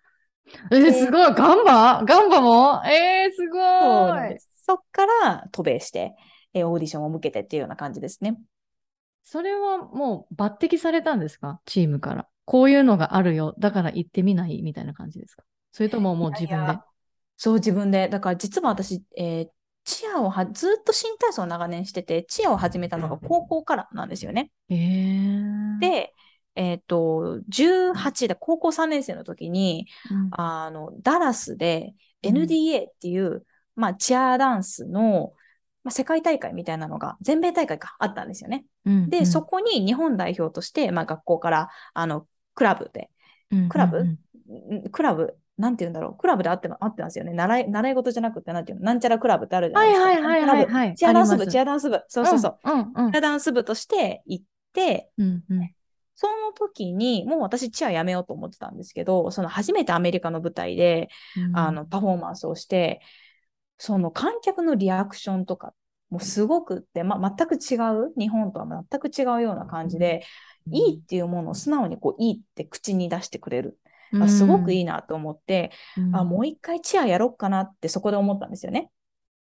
[0.70, 2.04] えーすごい、ガンバ？
[2.06, 2.82] ガンバも？
[2.86, 3.58] えー、すご
[4.34, 6.14] いそっから渡米して、
[6.54, 8.36] えーオーディションを向けてっていうような感じですね。
[9.24, 11.60] それはもう抜擢されたんですか？
[11.66, 12.28] チームから。
[12.44, 13.54] こういうのがあるよ。
[13.58, 15.42] だから行ってみないみたいな感じですか？
[15.72, 16.84] それとももう自分でいやいや。
[17.36, 18.08] そう、自分で。
[18.08, 19.48] だから実は私、えー
[19.88, 24.50] チアをは、ずっと新体操を長年してて、チアを始めたのが高校からなんですよね。
[24.68, 26.12] えー、で、
[26.56, 33.44] えっと、18で高校3年生の時に、うんあの、ダラスでうん NDA っていう、
[33.76, 35.34] まあ、チアダンスの、
[35.84, 38.64] まあ、世界大会みたいなのが、全米大会か、あったんですよね。
[38.84, 43.10] で、うんうんそこに日本代表として、まあ、学校から、あの、クラブで、
[43.52, 43.98] うんクラブ？
[43.98, 46.16] うんんクラブ、なんて言うんだろう。
[46.16, 47.32] クラブであってまあってますよね。
[47.32, 50.06] 習い、習い事じゃなくて、なんていうの、なんちゃらクラブってあるじゃないですか。
[50.06, 52.02] はいはいはいはいはいチアダンス部、チアダンス部。
[52.08, 52.58] そうそうそう。
[52.64, 55.70] うんうんチアダンス部として行って、うんうん
[56.16, 61.56] その時に、もう私チアやめようと思ってたんですけど、その初めてアメリカの舞台で、うん。
[61.56, 63.02] あの、パフォーマンスをして、
[63.78, 65.74] その観客のリアクションとか、
[66.08, 70.24] もうすごくって、まあ、全く違う、日本とは全く違うような感じで、
[70.72, 73.78] いいっていうものを素直にこう、いいって口に出してくれる。
[74.18, 75.70] あすごくいいなと思って、
[76.12, 78.90] あ、もう一回チアやろっかなってそこで思ったんですよね。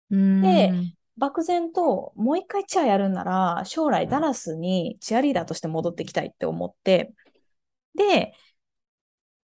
[0.09, 0.41] うん。
[0.41, 0.73] で
[1.17, 7.13] 漠然と、もう一回チアやるんなら、将来ダラスにチアリーダーとして戻ってきたいって思って、
[7.95, 8.33] で、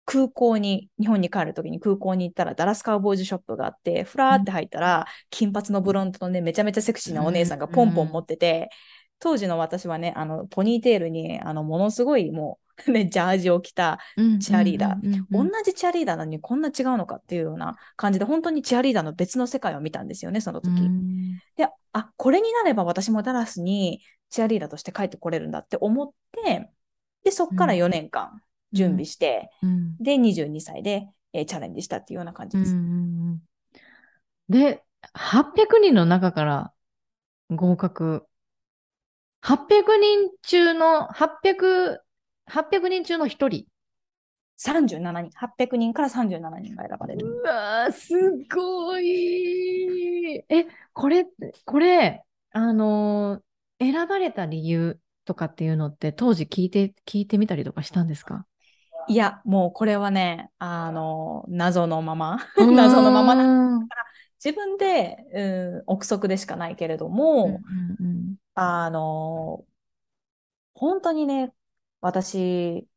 [0.06, 8.70] 空港に、日本に帰るときに空港に行ったら、ダラスカウボーイズショップがあって、ふらーって入ったら、金髪のブロンドのね、めちゃめちゃセクシーなお姉さんがポンポン持ってて、
[9.18, 13.98] 当時の私はね、あの、ポニーテールに、あの、ものすごいもう、 ね、ジャージを着た、
[14.40, 20.70] チアリーダーー同じチアリーダーなのにこんな違うのかっていうような感じで、本当にチアリーダーの別の世界を見たんですよね、その時。
[21.56, 26.10] で、あ、これになれば私もダラスにチアリーダーとして帰ってこれるんだって思っ
[26.44, 26.70] て、
[27.24, 29.50] で、そっから4年間準備して、
[30.00, 32.74] で、22歳で、えーチャレンジしたっていうような感じです。
[34.48, 34.82] で、
[35.14, 36.72] 800人の中から
[37.50, 38.26] 合格。
[39.42, 42.00] 800人中の、800、
[42.48, 43.66] 800人中の1人。
[44.56, 47.26] 37人、800人から37人が選ばれる。
[47.26, 48.14] うわー、す
[48.52, 50.44] ごい。
[50.48, 51.26] え、これ、
[51.64, 53.42] これ、あのー
[53.80, 58.44] 選ばれた理由とかっていうのって当時聞いて、聞いてみたりとかしたんですか？
[59.06, 63.88] いや、もうこれはね、あの、謎のまま、 謎のままなな。
[64.44, 65.42] 自分で、う
[65.80, 67.60] ん、憶測でしかないけれどうんも、
[68.00, 69.64] うんあの、
[70.74, 71.52] 本当にね、
[72.00, 72.88] 私、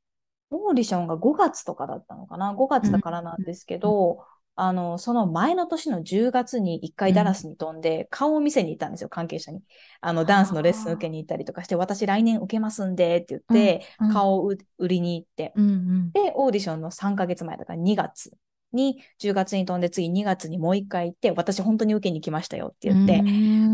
[0.51, 9.61] オーディションが5月とかだったのかな ?5 月だからなんですけど、あの、その前の年の10月に1回ダラスに飛んで、顔を見せに行ったんですよ、関係者に。
[10.01, 14.13] あの、ダンスのレッスン受けに行ったりとかして、私来年受けますんでって言って、うんうん。
[14.13, 15.53] 顔を売売りに行って。
[15.55, 16.11] うんうん。
[16.11, 18.31] で、オーディションの3ヶ月前だから2月
[18.73, 23.23] に、10月に飛んで、次2月にもう1回行って、私本当に受けに来ましたよって言って、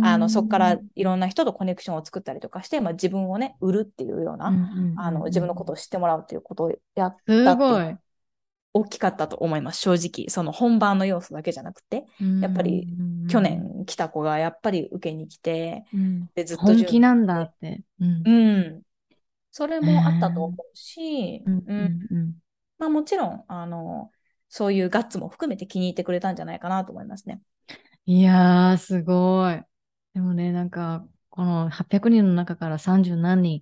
[0.03, 4.47] あの、そこからいろんな人とコネクションを作ったりとかして、まあ、自分をね、売るっていうような、
[4.97, 7.99] あの、自分のことを知ってもらうっていうことをやったっ。
[8.73, 10.29] 大きかったと思います、正直。
[10.29, 12.05] その本番の要素だけじゃなくて、
[12.41, 12.87] やっぱり
[13.27, 17.81] 去年来た子がやっぱり受けに来て、うんで、ずっと本気なんだって。
[17.99, 18.81] うんうん。
[19.51, 22.33] それもあったと思うし、うんうんうん
[22.77, 24.11] まあもちろん、あの、
[24.49, 27.41] そういうガッツも含めて気に入ってくれたんじゃないかなと思いますね。
[28.05, 29.61] いやー、すごい。
[30.13, 33.61] でもね、なんか、この800人の中から30何人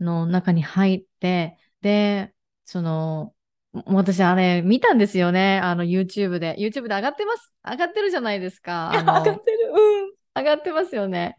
[0.00, 3.34] の中に入って、で、その、
[3.72, 5.58] も私、あれ、見たんですよね。
[5.62, 6.56] あの、YouTube で。
[6.58, 7.52] YouTube で上がってます。
[7.64, 8.92] 上がってるじゃないですか。
[8.94, 9.38] 上がってる。
[9.72, 10.12] うん。
[10.36, 11.38] 上がってますよね。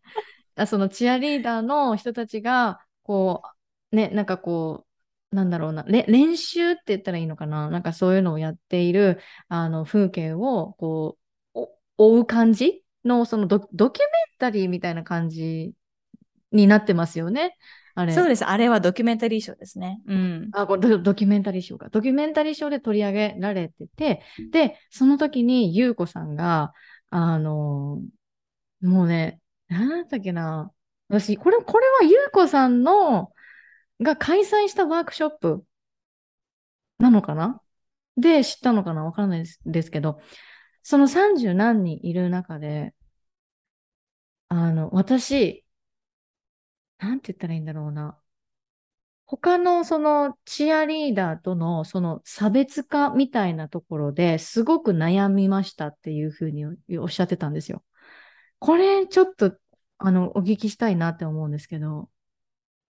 [0.55, 3.41] あそのチアリーダーの人たちが、こ
[3.91, 4.84] う、ね、なんかこう、
[5.35, 7.69] なんだろうな、れ練習って言ったらいいのかな？
[7.69, 9.19] なんかそういうのをやっている、
[9.49, 11.17] あの、風景を、こ
[11.53, 15.73] う、お追う感じの、そのドドキュメンタリーみたいな感じ
[16.51, 17.57] になってますよね。
[17.95, 18.13] あれ。
[18.13, 18.45] そうです。
[18.45, 20.01] あれはドキュメンタリーショーですね。
[20.07, 20.49] うん。
[20.53, 21.89] あ、これドドキュメンタリー賞か。
[21.89, 24.21] ドキュメンタリー賞で取り上げられてて、
[24.51, 26.71] で、その時に優子さんが、
[27.09, 28.01] あの、
[28.81, 30.71] もうね、なんだっけな。
[31.07, 33.31] 私、これ、これは優子さんの、
[34.01, 35.63] が開催したワークショップ
[36.99, 37.61] なのかな？
[38.17, 39.03] で、知ったのかな？
[39.03, 40.19] わからないですですけど、
[40.83, 42.93] その30何人いる中で、
[44.49, 45.65] あの、私、
[46.97, 48.17] なんて言ったらいいんだろうな。
[49.25, 56.65] 他のそのチアリーダーとのその差別化みたいなところですごく悩みましたっていうふうに
[56.99, 57.83] おっしゃってたんですよ。
[58.59, 59.57] これちょっと
[59.97, 62.09] あのお聞きしたいなって思うんですけど。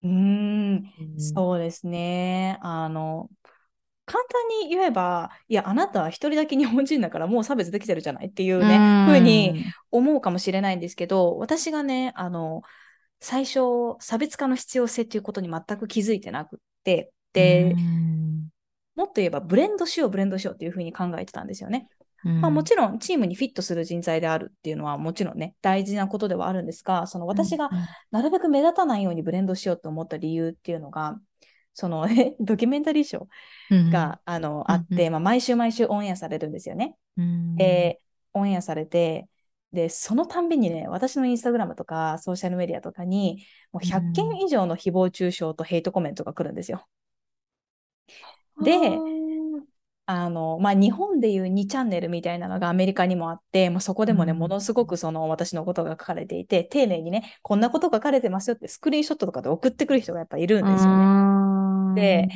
[0.04, 2.58] うーん、そうですね。
[2.60, 3.30] あの、
[4.06, 12.62] 簡単に言えば、いや、あなたは一人だけ日本人だからもう差別できてるじゃないっていうね、うんふうに思うかもしれないんですけど、私がね、あの、
[13.20, 13.60] 最初、
[14.00, 18.48] 差別化の必要性っていうことに全く気づいてなくって、で、うん
[18.94, 21.88] もっと言えばブレンドしよう、ブレンドしようっていうふうに考えてたんですよね。
[22.24, 22.40] うん。
[22.40, 27.70] まあ、もちろんチームにフィットする人材であるっていうのはもちろんね、大事なことではあるんですが、その私が
[28.10, 31.18] なるべく目立たないようにブレンドしようと思った理由っていうのが、
[31.72, 32.06] その
[32.40, 36.96] ドキュメンタリーショーが、あのあって、まあ、毎週毎週オンエアされるんですよね。
[37.16, 38.00] うんで、
[38.32, 39.28] オンエアされて、
[39.72, 46.86] で、そのたんびにね、私のインスタグラムとかソーシャルメディアとかに、もう100件以上の誹謗中傷とヘイトコメントが来るんですよ。
[48.62, 48.78] で
[50.06, 60.96] あの、まあ、日本でいう2チャンネルみたいなのがアメリカにもあって、まあ、そこでもね、うんものすごくその私のことが書かれていて、丁寧にね、こんなこと書かれてますよってスクリーンショットとかで送ってくる人がやっぱいるんですよ
[61.94, 61.94] ね。
[61.94, 62.28] で、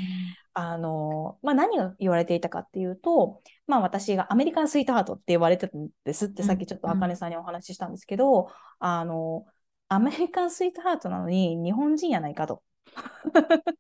[0.55, 9.45] あの、まあ、何が言われていたかっていうと、まあ、私がアメリカンスイートハートって言われてたんですって、さっきちょっとあかねさんにお話ししたんですけど、あの、
[9.89, 12.63] アメリカンスイートハートなのに日本人やないかと。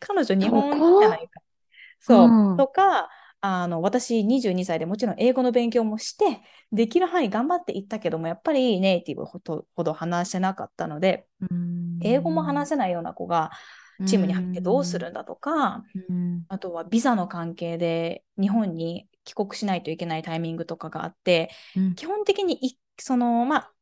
[0.00, 1.40] 彼女日本人やないか。
[2.00, 2.28] そう。
[2.28, 2.56] うん。
[2.56, 3.08] とか、
[3.40, 11.26] あの、私22歳でもちろん英語の勉強もして、できる範囲頑張っていったけども、やっぱりネイティブほどほど話せなかったので、
[12.00, 13.50] 英語も話せないような子が
[14.04, 16.44] チームに入ってどうするんだとか、うん。
[16.48, 21.94] あとはビザの関係で日本に帰国しないといけないタイミングとかがあって、うん。
[21.94, 23.74] 基本的にいその、まあ、ふ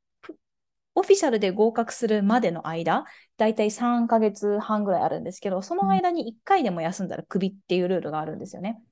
[0.96, 3.04] オフィシャルで合格するまでの間、
[3.38, 8.82] だいたい3ヶ月半ぐらいあるんですけど、その間に1回でも休んだらクビっていうルールがあるんですよね。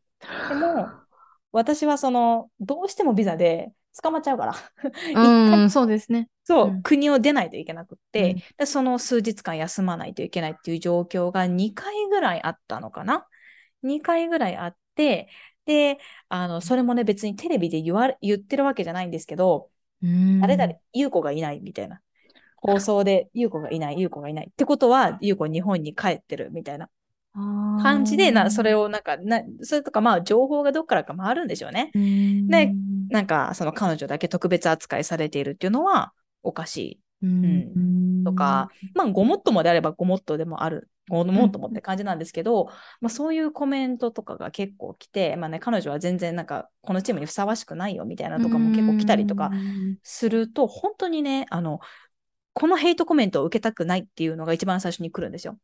[0.48, 0.94] でも、
[1.52, 4.54] 私はその、どうしてもビザで捕まっちゃうから、
[5.12, 5.20] 一う
[5.66, 6.28] ん回そうですね。
[6.44, 13.26] そう、うん国を出ないといけなくって、うんでその数日間休まないといけないっていう状況が2回ぐらいあったのかな
[13.82, 15.28] ?2 回ぐらいあって、
[15.66, 19.70] で、あの、それもね、別にテレビで言われ言ってるわけじゃないんですけど、
[20.40, 22.00] 誰々、優子がいないみたいな。
[22.56, 24.48] 放送で優子がいない、優子がいない。
[24.50, 26.88] ってことは、優子日本に帰ってるみたいな
[27.82, 31.90] 感じで、な、それを、をなんか、な、それとかまあ、情報がどっからか回るんでしょうね。
[31.94, 32.72] うんで
[33.10, 37.00] なんか、その彼女だけ特別扱いされているっていうのはおかしい。
[37.22, 42.66] うんとか、まあ、ごもっともであればごもっとでもある、ごもっともって感じなんですけど、
[43.00, 49.50] まあ、そういうコメントとかが結構来て、まあね、彼女は全然なんか、このチームにふさわしくないよみたいなとかも結構来たりとか
[50.02, 51.80] すると、本当にね、あの、
[52.54, 55.58] このヘイトコメントを受けたくないっていうのが一番最初に来るんですよ。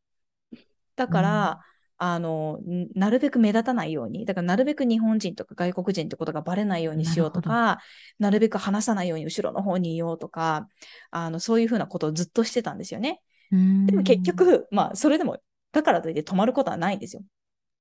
[0.95, 1.59] だから、
[1.97, 2.59] あの、
[2.95, 7.79] なるべく目立たないように、だからなるべく日本人とか外国人ってことがバレないようにしようとか、
[8.17, 10.67] なるべく話さないように後ろの方にいようとか、
[11.11, 13.21] あの、そういうふうなことをずっとしてたんですよね。
[13.51, 15.37] でも結局、まあ、それでも、
[15.71, 17.23] だからといって止まることはないんですよ。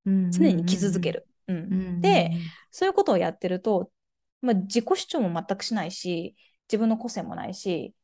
[0.04, 1.26] 常に傷つける。
[1.48, 2.32] うん、で、
[2.70, 3.90] そういうことをやってると、
[4.42, 6.36] まあ、自己主張も全くしないし、
[6.68, 7.94] 自分の個性もないし、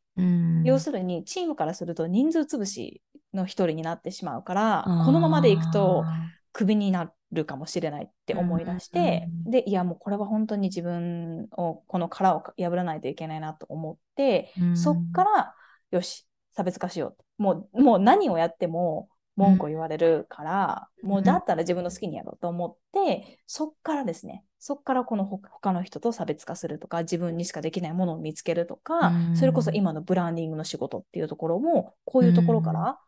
[0.64, 3.02] 要するにチームからすると人数潰し
[3.34, 6.04] の一人になってしまうからこのままでいくと
[6.52, 15.54] クビになるかもしれないって思い出して、うん、でいやもうこれは本当に自分をこの殻を破らないといけないなと思って、うん、そっから
[15.90, 16.25] よし
[16.56, 32.98] 差別化しようもうもう何をやっても文句を言われるから、うん、もうだったら自分の好きにやろうと思って、そっからですね、そっからこの他の人と差別化するとか、自分にしかできないものを見つけるとか、うん、それこそ今のブランディングの仕事っていうところも、こういうところから、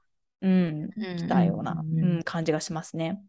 [0.42, 2.22] うん、うん、来たような、うん。
[2.24, 3.22] 感じがしますね。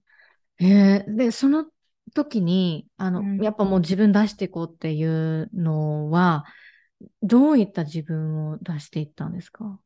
[0.60, 1.66] えー、で、その
[2.14, 6.44] 時に、あの、やっぱもう自分出していこうっていうのは、
[7.24, 9.80] どういった自分を出していったんですか？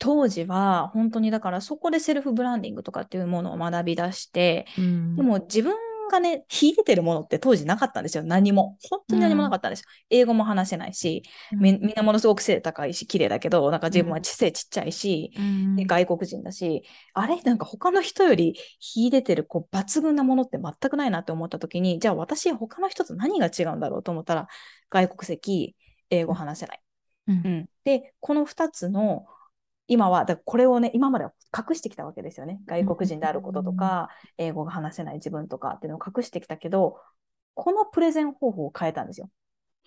[0.00, 5.76] 当時は本当にだからそこでセルフブランディングとかっていうものを学び出して、うん、でも自分
[6.10, 8.24] がね、秀でてるものって当時なかったんですよ。
[8.24, 8.78] 何も。
[8.90, 9.84] 本当に何もなかったんですよ。
[10.10, 11.22] うん、英語も話せないし、
[11.52, 16.82] みんなものすごく背高いし、綺麗だけど、なんか自分は知性ちっちゃいし、うん、外国人だし、
[17.14, 24.48] あれなんか他の人より秀でてるこう抜群なものって全くないなって思った時に、じゃあ私他の人と何が違うんだろうと思ったら、
[24.90, 25.76] 外国籍、
[26.10, 26.80] 英語話せない。
[27.28, 29.26] うん、で、この2つの
[29.90, 32.60] 今は、だこれをね、今までは隠してきたわけですよね。
[32.66, 37.00] 外国人であることとか、英語が話せない自分とかっていうのを隠してきたけど、
[37.54, 39.28] このプレゼン方法を変えたんですよ。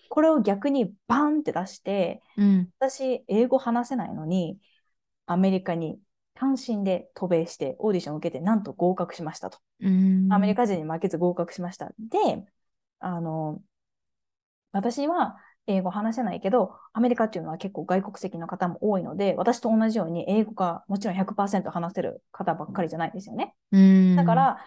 [0.10, 4.60] これを逆にバーンって出して、うん、私、英語話せないのに、
[5.26, 5.98] アメリカに
[6.34, 9.60] 単身で渡米してオーディションを受けて、なんと合格しましたと。
[10.34, 11.94] アメリカ人に負けず合格しました。
[11.98, 12.44] で、
[13.00, 13.62] あの、
[14.74, 15.38] 私は
[15.68, 23.56] 英語話せないけど、アメリカっていうのは結構外国籍の方も多いので、私と同じように英語がもちろん100%話せる方ばっかりじゃないですよね。
[24.16, 24.58] だから、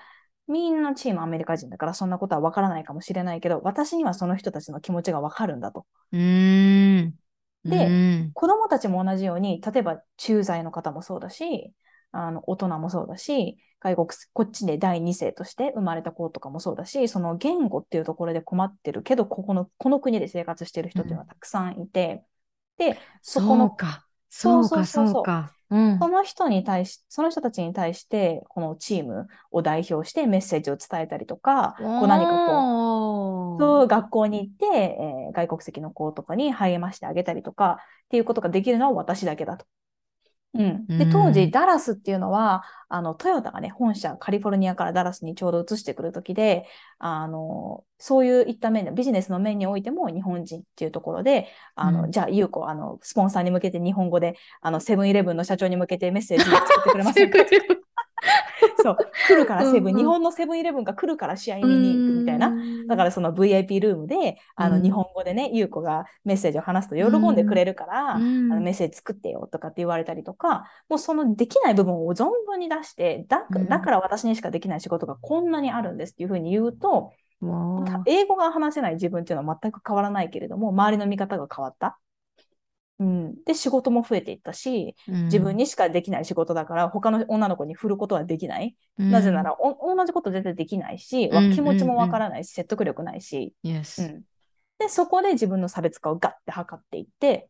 [0.48, 5.86] みんなチームアメリカ人だからそんなことはわからないかもしれないけど、私にはその人たちの気持ちがわかるんだと。
[7.68, 7.96] で、
[8.32, 11.72] 子供たちも同じように、例えば駐在の方もそうだし、
[12.12, 22.24] あの大人もそうだし、外国、こっちで第2世として生まれた子とかもそうだし、その言語っていうところで困ってるけど、ここの、この国で生活してる人っていうのはたくさんいて、
[22.78, 25.52] うん、で、そこの、そうか、そうか、そうか。
[25.68, 39.66] うん、その人に対し、その人たちに対して、このチームを代表してメッセージを伝えたりとか、こう何かこう、そう学校に行って、えー、外国籍の子とかに励ましてあげたりとかっていうことができるのは私だけだと。
[40.88, 46.66] うん、で当時、ダラスっていうのは、あのトヨタがね、本社、カリフォルニアからダラスにちょうど移してくるときで、
[46.98, 57.38] あのそういういった面で、ビジネスの面においても日本人っていうところで、あの、うん、じゃあ、ゆうこ、あの、スポンサーに向けて日本語で、あの、セブンイレブンの社長に向けてメッセージを作ってくれませんか
[58.82, 58.96] そう、
[59.26, 62.54] 来るからセブン、日本のセブンイレブンが来るから試合見に行くみたいな。
[62.88, 77.12] だからその VIP ルームで、あの、日本語でね、優子がメッセージを話すと喜んでくれるから、あのメッセージ作ってよとかって言われたりとか、もうそのできない部分を存分に出して、だだから私にしかできない仕事がこんなにあるんですっていうふうに言うと、
[78.06, 81.98] 英語が話せない自分っていうのは全く変わらないけれども、周りの見方が変わった。
[82.98, 97.48] うん、で仕事も増えていったし、うん、自分にしかできない仕事だから他の女の子に振ることはできない、うん、なぜなら同じこと絶対できないし、うん、気持ちもわからないし、説得力ないし、でそこで自分の差別化をガッて測っていって、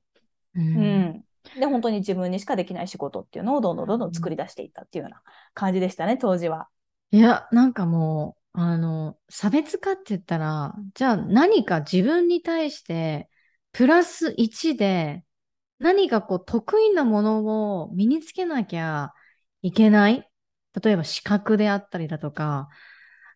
[0.54, 1.22] うん。
[1.58, 5.22] で本当に自分にしかできない仕事っていうのをどんどんどんどん作り出していったっていうような
[5.54, 6.68] 感じでしたね当時は。
[7.12, 13.28] いやなんかもうあの差別化って言ったらじゃあ何か自分に対して
[13.72, 15.22] プラス1で
[15.78, 19.12] 何かこう得意なものを身につけなきゃ
[19.62, 20.28] いけない？
[20.82, 22.68] 例えば資格であったりだとか、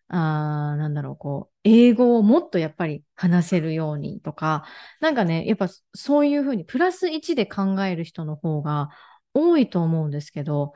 [0.07, 4.65] あなんだろう、こう、英語をもっとやっぱり話せるようにとか、
[4.99, 8.89] なんかね、やっぱそういうふうにプラス1で考える人の方が
[9.33, 10.73] 多いと思うんですけど、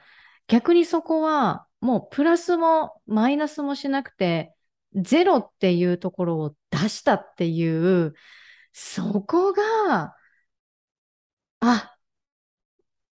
[0.47, 4.53] 逆にそこはもうプラスもマイナスもしなくて、
[4.95, 8.13] ゼロっていうところを出したっていう、
[8.72, 10.16] そこが、
[11.59, 11.97] あ、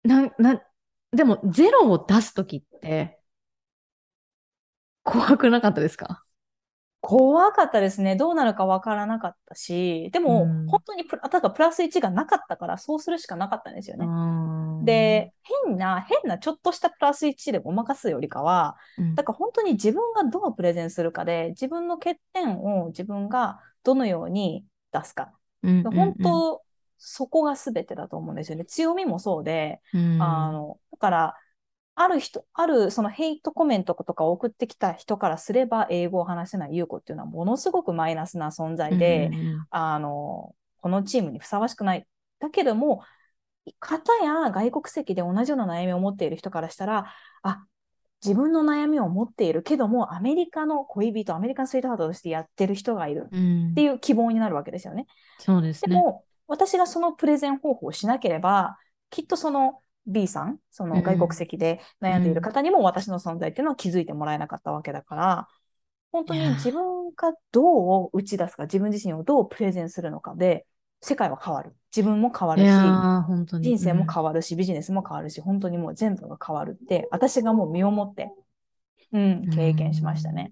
[0.03, 0.61] な、な、
[1.11, 3.19] でもゼロを出すときって
[5.03, 6.23] 怖くなかったですか？
[7.01, 8.15] 怖かったですね。
[8.15, 14.05] どうなるかわからなかったし、でも、うん本当にプラ、だからプラス1がなかったから、そうするしかなかったんですよね。
[14.05, 14.09] う
[14.83, 15.33] んで、
[15.65, 25.31] 変な、変なちょっとしたプラス1でごまかすよりかは、うんだから本当に自分がどうプレゼンするかで、自分の欠点を自分がどのように出すか。
[25.63, 26.61] うん本当、
[27.04, 28.66] そこが全てだと思うんですよね。
[28.66, 31.36] 強みもそうで、うんあの、だから、
[31.95, 42.06] ある人、あるそのヘイトコメントとかを送ってきた人からすれば、英語を話せない優子っていうのはものすごくマイナスな存在で、うんうんあの、このチームにふさわしくない。
[42.39, 43.02] だけども、
[43.80, 47.66] 方や外国籍で同じような悩みを持っている人からしたら、あ、
[48.24, 55.08] 自分の悩みを持っているけども、アメリカの恋人、アメリカンスイートハートとしてやってる人がいるうんっていう希望になるわけですよね。
[55.39, 55.95] そうですね。
[55.95, 58.78] でも、私がそのプレゼン方法をしなければ、
[59.10, 65.47] きっとその B さん、その外国籍で悩んでいる方にも私の存在っていうのは気づいてもらえなかったわけだから、
[66.12, 70.66] 本当に自分がどう打ち出すか、自分自身をどうプレゼンするのかで、
[70.99, 71.74] 世界は変わる。
[71.95, 72.68] 自分も変わるし。
[73.62, 78.30] 人生もわ変わるし、ビジネスも変わるし、本当にもう全部が変わるって、私がもう身をもって、
[79.14, 80.52] うん、経験しましたね。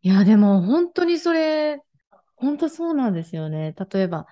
[0.00, 1.82] いや、でも本当にそれ、
[2.36, 3.74] 本当そうなんですよね。
[3.92, 4.26] 例えば、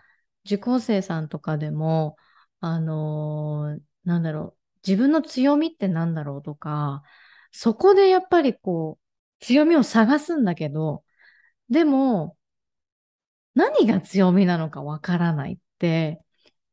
[0.44, 2.16] 受講生さんとかでも、
[2.60, 4.58] あのーなんだろう、
[4.88, 7.02] 自分の強みってなんだろうとか、
[7.52, 8.98] そこでやっぱりこ
[9.40, 11.04] う、強みを探すんだけど、
[11.70, 12.36] でも、
[13.54, 16.22] 何が強みなのかわからないって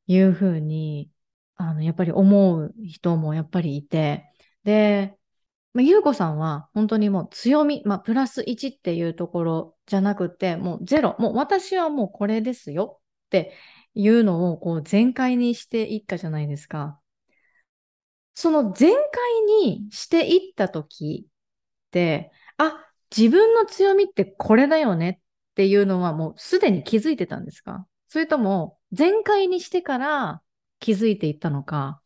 [0.07, 1.11] いうふうに、
[1.55, 4.25] あの、やっぱり思う人もやっぱりいて、
[4.63, 5.17] で、
[5.73, 13.01] まあ、ゆうこさんは本当にもう強み、まあ、プラス1っていうところじゃなくて、もうゼロ、もう私はもうこれですよ。
[13.25, 13.53] って
[13.93, 16.99] いうのをこう全開にしていったじゃないですか。
[18.33, 27.87] その全開にしていったときって、あ、自分の強みってこれだよねっていうのはもうすでに気づいてたんですか？
[28.09, 30.41] それとも全開にしてから
[30.79, 32.01] 気づいていったのか？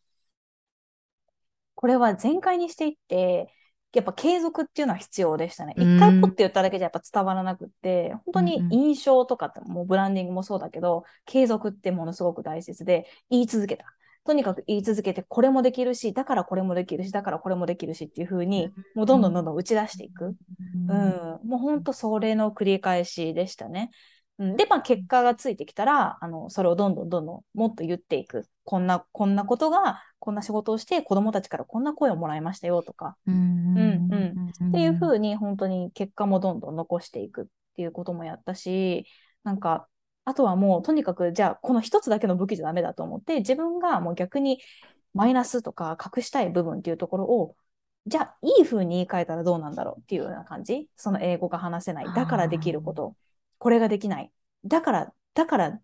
[1.74, 3.54] これは全開にしていって、
[3.94, 5.74] やっぱ継続っていうのは必要でしたね。
[5.76, 13.86] うん一回ポッて言っただけじゃやっぱ伝わらなくって、本当に印象とかってもうブランディングもそうだけど、継続ってものすごく大切で、言い続けた。
[14.26, 20.36] とにかく言い続けて、これもできるし、だからこれもできるし、だからこれもできるしっていう風に、もうどんどんどんどん打ち出していく。
[20.88, 23.90] うん、もう本当それの繰り返しでしたね。
[24.40, 28.48] うん、で、まあ結果がついてきたら、あの、それをどんどんどんどんもっと言っていく。
[28.64, 39.06] こんな、こんなことが、こんな仕事をして子供たちからこんな声をもらいましたよとか、うんうんうんっていう風に本当に結果もどんどん残していくっていうこともやったし、
[39.44, 39.88] なんか、
[40.26, 44.60] あとはもうとにかくじゃあこの一つだけの武器じゃダメだと思って自分がもう逆に
[45.16, 47.56] マイナスとか隠したい部分っていうところを
[48.06, 50.88] じゃあいい風に言い換えたらどうなんだろうっていうような感じ。
[50.96, 52.14] その英語が話せない。
[52.14, 53.16] だからできること
[53.60, 54.32] これができない。
[54.66, 55.80] だからだから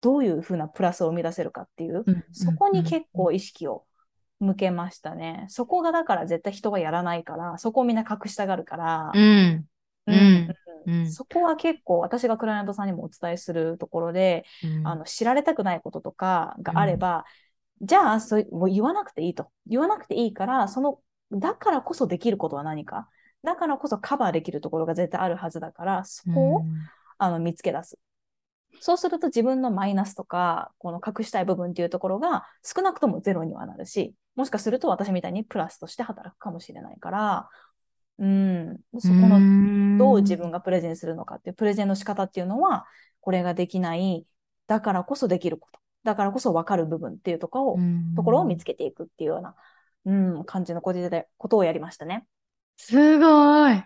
[0.00, 3.84] どういう風なプラスを生み出せるかっていううんそこに結構意識を
[4.40, 5.46] 向けましたね。
[5.48, 9.66] そこがだから絶対人がやらないから、そこをみんな隠したがるから、うん
[10.06, 10.54] うんうん
[10.86, 11.12] うん。
[11.12, 14.86] そこは結構私がクライアントさんにもお伝えするところで、うん。
[14.86, 17.24] あの知られたくないこととかがあれば、
[17.80, 19.50] じゃあそう言わなくていいと。
[19.66, 21.00] 言わなくていいから、その、
[21.32, 23.08] だからこそできることは何か。
[23.44, 26.62] だからこそカバーできるところが絶対あるはずだから、そこを、
[27.18, 27.98] あの見つけ出す。
[28.80, 37.48] そうすると自分のマイナスとか、この隠したい部分っていうところが少なくともゼロにはなるし、もしかすると私みたいにプラスとして働くかもしれないから、
[38.18, 42.86] うん、そこののどう自分がプレゼンするのかっていうプレゼンの仕方っていうのは、
[43.20, 44.26] これができない、
[44.66, 47.78] だからこそできること、だからこそ分かる部分っていうところを、
[48.16, 49.54] ところを見つけていくっていうような、
[50.04, 52.26] うん、感じのことでことをやりましたね。
[52.76, 53.84] すごい。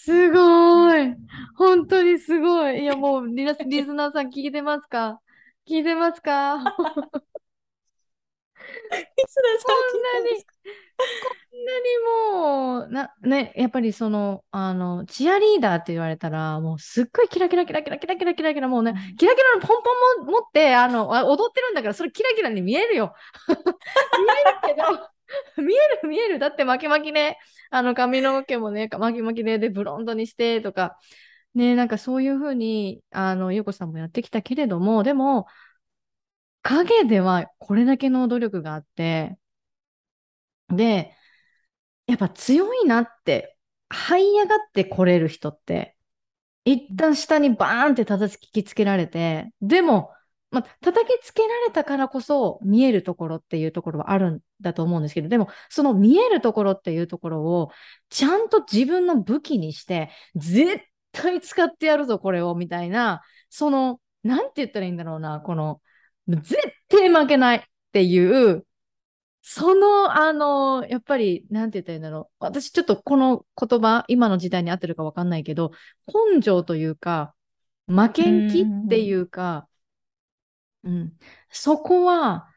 [0.00, 1.14] すごい。
[1.56, 2.82] 本当にすごい。
[2.82, 5.20] いや、もうリラス、リスナーさん聞いてますか？
[5.68, 6.56] 聞いてますか？
[6.58, 6.64] こん
[10.02, 10.50] なに、こ
[11.56, 11.84] んなに
[12.82, 19.90] もう、な、ね、やっぱりその、あの、チアリーダーって言われたら、もうすっごいキラキラキラキラキラキラキラキラ、もうね、キラキラのポンポ
[20.22, 23.14] ンも持って、あの、あ踊ってるんだから、それキラキラに見えるよ。
[23.48, 23.56] 見え
[24.70, 25.08] るけど、
[25.56, 26.38] 見える見える。
[26.38, 27.38] だって巻き巻きね、
[27.70, 30.98] あの髪の毛もね、巻き巻きで、で、ブロンドにしてとか、
[31.54, 35.46] ね、なんかそういうふうに、あの、ゆうこさんもやってきたけれども、でも、
[36.62, 39.38] 影ではこれだけの努力があって、
[40.68, 41.14] で、
[42.06, 43.58] やっぱ強いなって、
[43.90, 45.96] 這い上がってこれる人って、
[46.64, 50.12] 一旦下にバーンって叩きつけられて、でも、
[50.50, 57.70] まあ、叩きつけられたからこそ見えるところっていうところはあるんだと思うんですけど、でも、その見えるところっていうところを、
[58.08, 60.80] ちゃんと自分の武器にして、絶
[61.12, 65.80] 対使ってやるぞ、これを、みたいな、その、なんて言ったらいいんだろうな、この、
[66.28, 66.56] 絶
[66.88, 68.66] 対負けないっていう、
[69.42, 72.44] その、あの、やっぱり、なんて言ったらいいんだろう。
[72.44, 75.72] 私ちょっとこの言葉、今の時代に合ってるかわかんないけど、
[76.34, 77.34] 根性というか、
[77.86, 79.77] 負けん気っていうか、う
[80.90, 81.12] ん、
[81.50, 82.48] そこは、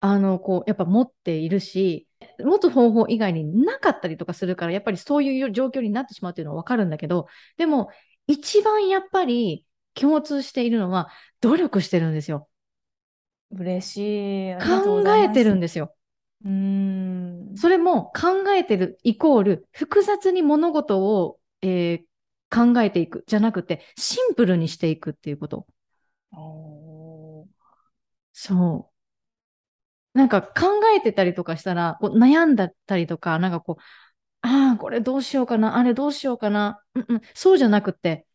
[0.00, 2.08] あの、こう、やっぱ持っているし、
[2.38, 7.90] 持つ方法以外になかったりとかするから、やっぱりそういう状況になってしまうっていうのはわかるんだけど、でも、
[8.26, 12.48] 一番やっぱり共通しているのは、努力してるんですよ。
[13.50, 14.54] 嬉しい。
[14.56, 15.94] 考えてるんですよ。
[16.44, 17.52] うん。
[17.56, 25.66] それも考えてるイコール、複雑に物事を、えー、考えていくじゃなくて、シンプルにしていくっていうこと。
[28.42, 28.90] そ
[30.14, 30.18] う。
[30.18, 30.50] なんか考
[30.96, 33.82] えてたりとかしたら、こう悩んだったりとか、なんかこう、
[34.42, 38.26] ああ、これどうしようかな、あれどうしようかな、うんうん、そうじゃなくて、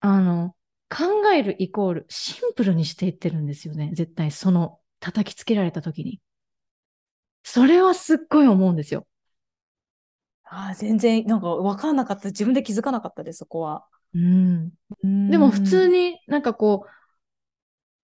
[0.00, 0.54] あの、
[0.90, 3.90] 考えるイコールシンプルにしていってるんですよね。
[3.94, 6.20] 絶対その叩きつけられた時に。
[7.42, 9.06] それはすっごい思うんですよ。
[10.44, 12.28] ああ、全然なんか分かんなかった。
[12.28, 13.84] 自分で気づかなかったです、そこは。
[14.14, 14.70] うん。
[15.02, 16.90] でも普通になんかこう、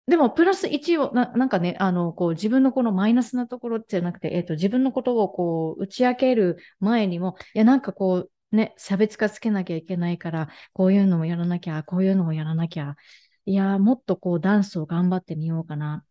[0.07, 12.95] でも、プラス1をな、なんかね、あの、こう、自分のこのマイナスなところじゃなくて、えっ、ー、と、自分のことをこう、打ち明ける前にも、いや、なんかこう、ね、差別化つけなきゃいけないから、こういうのもやらなきゃ、こういうのもやらなきゃ、
[13.47, 16.05] いや、もっとこう、ダンスを頑張ってみようかな。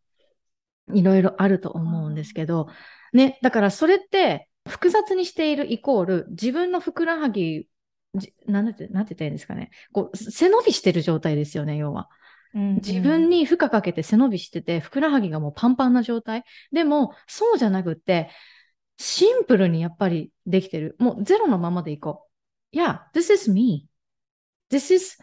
[0.93, 2.67] いろいろあると思うんですけど、
[3.13, 7.67] ね、だからそれって、複雑にしているイコール、自分のふくらはぎ、
[8.47, 9.69] なんて、なんて言ったらいいんですかね。
[9.93, 12.09] こう、背伸びしてる状態ですよね、要は。
[12.55, 16.45] 自分に負荷かけて背伸びしてて、ふくらはぎがもうパンパンな状態。
[16.71, 18.29] でも、そうじゃなくって、
[18.97, 20.95] シンプルにやっぱりできてる。
[20.97, 22.27] もうゼロのままでいこ
[22.73, 22.77] う。
[22.77, 23.87] Yeah, this is me.
[24.71, 25.17] This is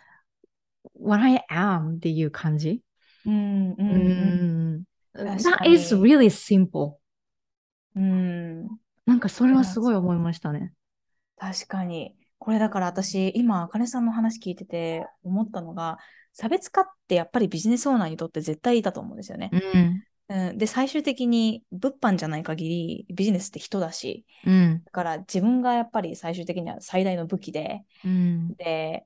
[0.95, 2.83] what I am っていう感じ。
[3.24, 6.97] うん、うん、That is really simple.
[7.97, 8.66] うん。
[9.07, 10.72] なんかそれはすごい思いましたね。
[11.39, 12.14] 確かに。
[12.39, 15.99] これだから私、今、あかねさんの話聞いてて思ったのが、
[16.33, 19.51] 差別化ってやっぱりビジネスオーナーにとって絶対いいだと思うんですよね。
[19.53, 20.05] うん。
[20.28, 29.05] うん、で、最終的に物販じゃない限りビジネスって人だし、うん、だから自分がやっぱり最終的には最大の武器で、うん、で、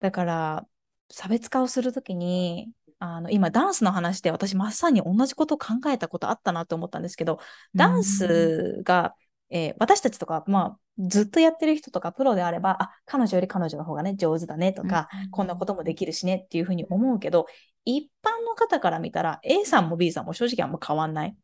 [0.00, 0.66] だから
[1.10, 2.70] 差別化をするときに、
[3.02, 7.38] あの今ダンスの話で私まさに同じことを考えたことあったなと思ったんですけど、
[7.74, 9.14] ダンスが
[9.50, 17.46] えー、私たちとか、まあ、ずっとやってる人とかプロであれば、あ、彼女より彼女の方がね、上手だねとか、うん、こんなこともできるしねっていうふうに思うけど、
[17.84, 21.36] 一般の方から見たら A さんも B さんも正直あんま変わんない。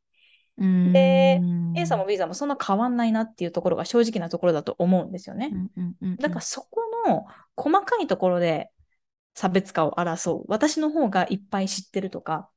[0.58, 1.40] で、
[1.74, 5.52] A さんも B さんもそんな変わんないなっていうところが正直なところだと思うんですよね。
[6.18, 7.26] だからそこの
[7.56, 8.70] 細かいところで
[9.34, 10.44] 差別化を争う。
[10.48, 12.48] 私の方がいっぱい知ってるとか、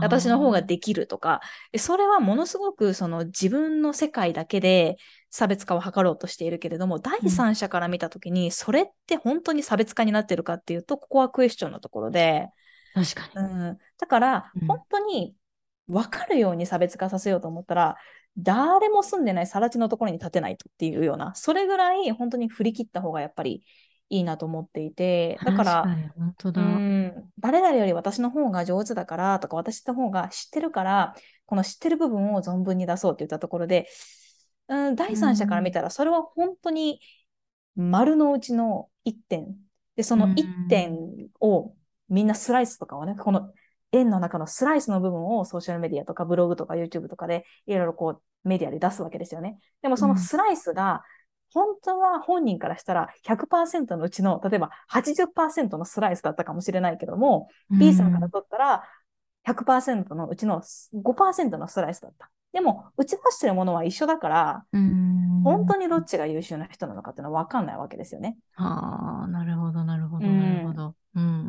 [0.00, 1.40] 私の方ができるとか、
[1.76, 4.96] それはものすごくその自分の世界だけで
[5.30, 12.48] 差別化を図ろうとしているけれども、第三者から見たときに、それって本当に差別化になってるかっていうと、ここはクエスチョンのところで、
[12.94, 13.48] 確かに。
[13.48, 15.34] うん、だから、本当に
[15.88, 17.96] 分かるように差別化させようと思ったら、
[18.38, 23.62] 誰も住んでない更地のところに立てないとっていうような、それぐらい本当に振り切った方がやっぱり
[24.08, 25.84] いいなと思っていて、だから、
[26.16, 31.14] 本当だうん誰々より私の方が上手だからとか、私の方が知ってるから、
[31.46, 33.88] この知ってる部分を存分に出そうって言ったところで、
[34.68, 37.00] うん、第三者から見たら、それは本当に
[37.74, 39.54] 丸のうちの1点。
[39.96, 40.96] で、その1点
[41.40, 41.74] を
[42.08, 43.52] みんなスライスとかをね、この
[43.92, 49.58] 円の中のスライスの部分をソーシャルメディアとかブログとか YouTube とかでいろいろこうメディアで出すわけですよね。
[49.82, 51.02] でもそのスライスが
[51.56, 58.84] 本当は本人からしたら100%のうちの、例えば80%のスライスだったかもしれないけども、うん、B さんから取ったら
[59.48, 60.60] 100%のうちの
[60.92, 62.30] 5%のスライスだった。
[62.52, 68.36] でも、打ち出してるものは一緒だから、うん、本当にどっちが優秀な人なのかっていうのは分かんないわけですよね。
[68.52, 70.94] はあ、なるほど、なるほど、なるほど。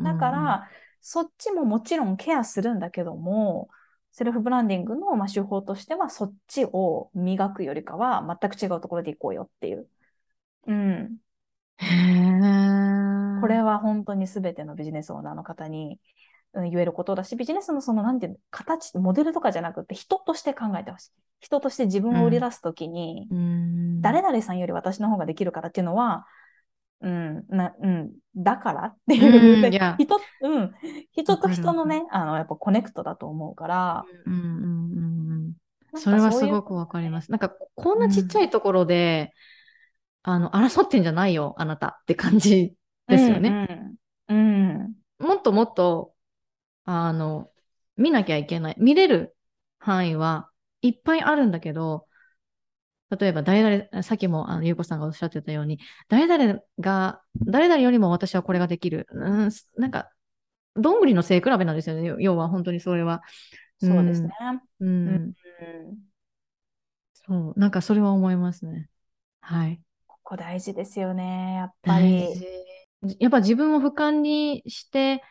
[0.04, 0.68] だから、
[1.02, 3.68] そっちももちろんケアするんだけども、
[4.12, 9.86] セルフブランディングの、まあ、手法としては、そっちを磨くよりかは、全く違うところでいこうよっていう。
[10.66, 11.18] うん。
[11.78, 16.00] へこれは本当に全てのビジネスオーナーの方に、
[16.54, 21.10] うん、言えることだし、ビジネスのその、なんていうの、形、モデルとかじゃなくて、人として考えてほしい。
[21.40, 26.26] 人として自分を売り出すときに、うん、誰々さんより私の方ができるからっていうのは、
[27.00, 30.74] うん、な、うん、だからっていう、うんでいや 人、うん、
[31.12, 35.44] 人と人のね、あの、やっぱコネクトだと思うから、うんうんうんうん。
[35.44, 35.52] なん
[35.92, 37.30] かそれはそういうすごくわかります。
[37.30, 39.32] なんか、こんなちっちゃいところで、
[40.22, 42.74] あの、争ってんじゃないよ、あなたって感じ
[43.08, 43.98] ですよね。
[44.28, 46.14] うん、うん、もっともっと、
[46.84, 47.50] あの、
[47.96, 48.76] 見なきゃいけない。
[48.78, 49.36] 見れる
[49.78, 50.50] 範囲は
[50.82, 52.06] いっぱいあるんだけど、
[53.18, 59.06] 例えば誰々、さっきもあのゆうこさんがおっしゃってたように、誰々が、誰々よりも私はこれができる。
[59.10, 60.10] うん、なんか、
[60.76, 62.14] どんぐりの背比べなんですよね。
[62.20, 63.22] 要は本当にそれは。
[63.80, 64.30] そうですね。
[64.80, 65.08] うん。
[65.08, 65.32] うん、
[67.14, 68.88] そう、なんかそれは思いますね。
[69.40, 69.80] はい。
[70.28, 72.34] ここ大事ですよね、やっぱ大り。
[72.34, 73.16] 事。
[73.18, 75.22] やっぱ自分を俯瞰にして、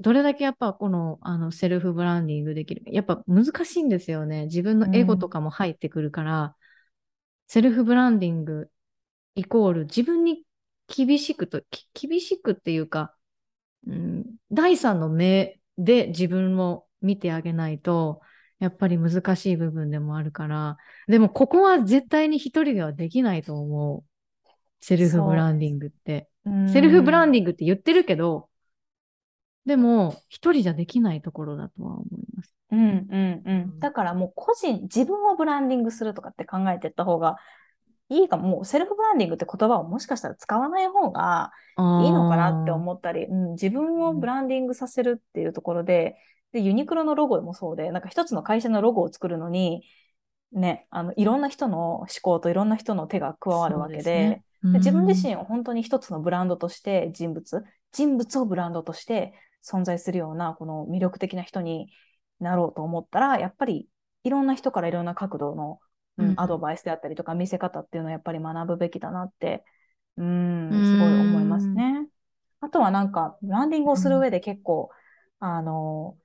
[0.00, 2.82] どれだけやっぱこの、あのセルフブランディングできる。
[2.86, 4.46] やっぱ難しいんですよね。
[4.46, 6.56] 自分のエゴとかも入ってくるから、
[7.46, 8.70] セルフブランディング
[9.34, 10.44] イコール自分に
[10.88, 13.14] 厳しくと、き厳しくっていうか、
[13.86, 18.22] うん、第三の目で自分を見てあげないと、
[18.60, 24.11] やっぱり難しい部分でもあるから、でもここは絶対に一人ではできないと思う。
[24.82, 26.28] セルフブランディングって。
[26.72, 28.48] セルフブランデディングって言ってるけど、
[29.64, 32.54] でも一人じゃできないところだとは思います。
[32.72, 33.78] うんうんうん。
[33.78, 37.36] だからもう個人、自分をブランディングするとかって考えていった方が
[38.08, 38.48] いいかも。
[38.48, 41.52] もうセルフブランディングって言葉をもしかしたら使わない方が
[42.02, 46.16] いいのかなって思ったり、うん、自分をブランディングさせるっていうところで、
[46.52, 49.84] で、ユニクロのロゴもそうで、なんか一つの会社のロゴを作るのに、
[50.50, 59.34] ね、あの、いろんな人の思考といろんな人の手が加わるわけで自分自身を本当に一つのブランドとして人物、人物をブランドとして
[59.64, 61.92] 存在するような、この魅力的な人に
[62.40, 63.88] なろうと思ったら、やっぱり
[64.24, 65.80] いろんな人からいろんな角度の、
[66.18, 66.34] うんうん。
[66.36, 69.64] アドバイスであったりとか見せ方っていうのはやっぱり学ぶべきだなって、
[70.18, 72.06] うん、すごい思いますね。
[72.60, 74.90] あとはなんか、ブランディングをする上で結構、
[75.40, 76.16] あの、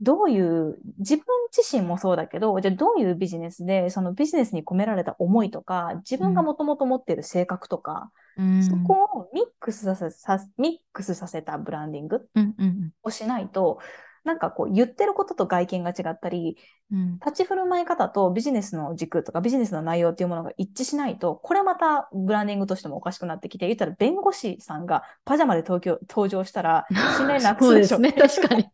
[0.00, 1.24] どういう、自分
[1.56, 8.62] 自身もそうだけど、じゃあどういうビジネスで、そのビジネスに込められた思いとか、自分がもともと持っている性格とか、うん。
[8.64, 13.78] そこをミックスさせさミックスさせたブランディングうんうんをしないと、
[14.24, 16.56] なんかこう言ってることと外見が違ったり、
[16.90, 17.14] うん。
[17.24, 26.86] 立ち振る舞い方とビジネスの軸とかビジネスの内容っていうものが一致しないと、これまたブランディングとしてもおかしくなってきて、言ったら弁護士さんがパジャマで東京登場したら
[27.16, 27.96] 信頼なくすでしょ。
[27.96, 28.66] そうですね、確かに。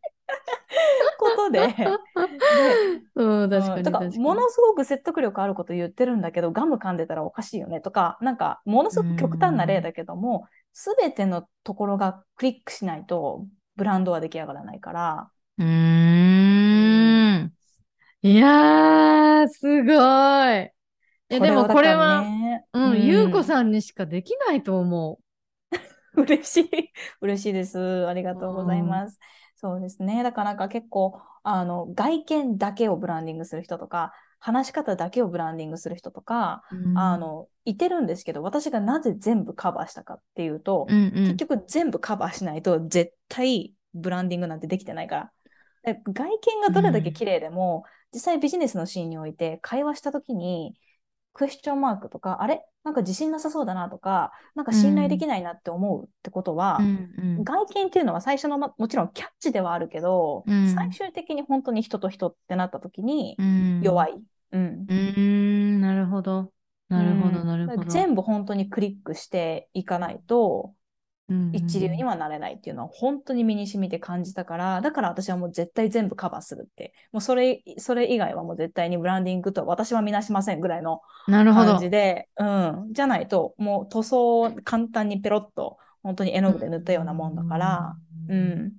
[1.30, 1.74] ことで、
[2.50, 2.80] で
[3.14, 4.34] うん、確かに確かに。
[4.34, 15.66] ものすごく説得力あること言ってるんだけど、ガム噛んでたらおかしいよねとか、なんか、ものすごく極端な例だけども、すべてのところがクリックしないと、ブランドは出来上がらないから、うー
[17.44, 17.56] ん。
[18.22, 20.72] いやー、すごい。
[21.30, 23.44] いや、でもこれは、ね、うん、ゆうこん。
[23.44, 25.20] さんにしかできないと思
[26.14, 26.92] 嬉しい。
[27.20, 28.06] 嬉しいです。
[28.06, 28.36] ありがう。
[28.36, 29.18] とうございます。
[29.60, 30.22] そうですね。
[30.22, 36.98] だからなんか結構、あの、外見だけをブランディングする人とか、話し方だけをブランディングする人とか、うん。
[36.98, 45.32] あの、いてるんですけど、私がなぜ全部カバーしたかっていうと、うんうん結局全部カバーしないと絶対ブランディングなんてできてないから。
[45.82, 47.84] で外見がどれだけ綺麗でも、
[48.14, 50.74] 実際ビジネスのシーンにおいて会話したときに、
[51.34, 52.64] クエスチョンマークとか、あれ？
[52.82, 56.90] なんか自信なさそうだなとか、なんか信頼できないなって思うってことは、うんう
[57.40, 64.22] ん外見っていうのは最初の、ま、もちろんキャッチではあるけど、うん最終的に本当に人と人ってなったときにうん弱い。
[64.52, 64.86] うん。
[64.88, 66.52] うーん、なるほど。
[66.88, 67.84] なるほど、うんなるほど。
[67.84, 70.79] 全部本当にクリックしていかないと、うん
[71.52, 76.94] 一流にはなれないっていうのは本当に身に染みて感じたから、だから私はもう絶対全部カバーするって。
[77.12, 81.76] もうそれ、それ以外はもう絶対にブランディングとは私はみなしませんぐらいのなるほど感。
[81.76, 82.92] じで、うん。
[82.92, 88.72] じゃないと、もう塗装を簡単にペロッと本当に絵の具で塗ったようなもんだから、ううんん。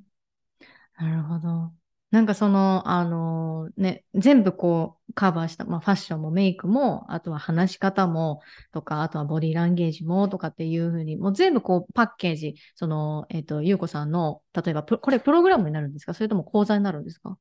[0.98, 1.74] なるほど。
[2.12, 8.42] なんかその、あのね、全部こうカバーした、まあファッションもメイクも、あとは話し方も
[8.74, 16.14] とか、あとはボディーランゲージもとかっていうふうに、もう全部こうパッケージ、その、えっ、と、ゆうこさんの、例えばこれプログラムになるんですか？
[16.14, 17.38] それとも講座になるんですか？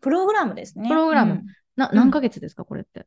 [0.00, 0.88] プログラムですね。
[0.88, 1.32] プログラム。
[1.32, 1.46] うん。
[1.74, 2.64] な、うん何ヶ月ですか？
[2.64, 3.06] これって。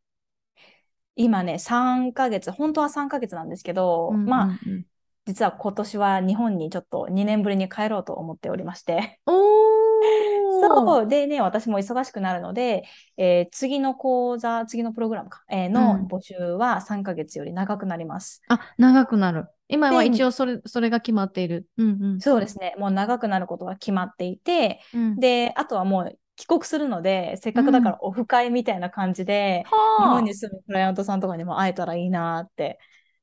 [1.16, 4.86] 今ね、3ヶ月、本当は3ヶ月なんですけど、まあ、うんうん。
[5.26, 9.20] 実は今年は日本にちょっと2年ぶりに帰ろうと思っておりまして。
[9.26, 11.08] おーそう。
[11.08, 12.84] でね、私も忙しくなるので、
[13.18, 18.42] えー次の講座、次のプログラムか、えーのうん募集は3ヶ月より長くなります。
[18.48, 19.48] あ、長くなる。
[19.68, 21.68] 今はで一応それ、それが決まっている。
[21.78, 22.20] うんうん。
[22.20, 22.76] そうですね。
[22.78, 29.66] もう長くなることが決まっていて、うんで、あとはもう帰国するので、せっかくだからオフ会みたいな感じで、
[29.98, 32.78] 日はあ本に住むクライアントさんとかにも会えたらいいなって。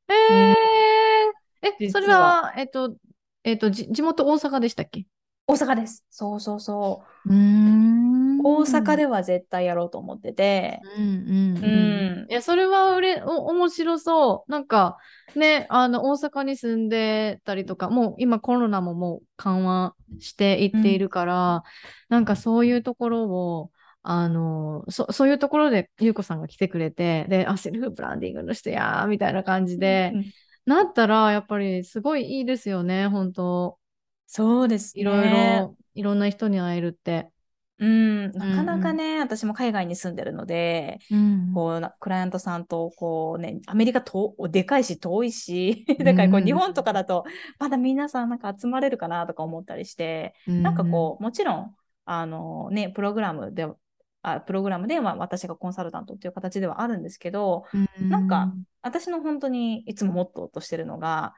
[0.08, 2.40] えー、え、それ実は。
[2.42, 2.96] は、えっと、
[3.44, 5.06] えっと、じ地元大阪でしたっけ？
[5.46, 6.04] 大阪です。
[6.10, 7.28] そうそうそう。
[7.28, 8.40] うーん。
[8.42, 10.80] 大阪では絶対やろうと思ってて。
[10.96, 12.24] うんうんううん。
[12.24, 12.32] んい。
[12.32, 14.50] や、それはうれ、お、面白そう。
[14.50, 14.98] なんか、
[15.34, 21.62] ね、あの、大阪に住んでたりとか、もう今コロナももう緩和していっているから、
[22.08, 23.70] なんかそういうところを、
[24.02, 30.30] あの、そ、そういうところで、ゆうこさんが来てくれて、で、あ、セルフブランディングの人やー、みたいな感じで、うん
[30.66, 33.78] なったら、やっぱりすごいいいですよね、本当
[34.26, 35.60] そうですいろいね。
[35.60, 37.30] ろ、いろんな人に会えるって。
[37.78, 38.32] うん。
[38.32, 41.52] なかなかね、私も海外に住んでるので、うん。
[41.54, 47.24] こうな、クライアントさんと、こうね、アメリカとでかいし遠いし、 だからこううん日本とかだと、
[47.58, 53.68] まだ皆さんなんか集まれるかなとか思ったりして、なんかこう、もちろん、あのね、プログラムで、
[54.22, 57.64] あプログラムで、まあ、私がコンサルタントっていう形ではあるんですけど、
[58.00, 58.52] うん、なんか
[58.82, 61.34] 私の本当にいつもモットーとしてるのが、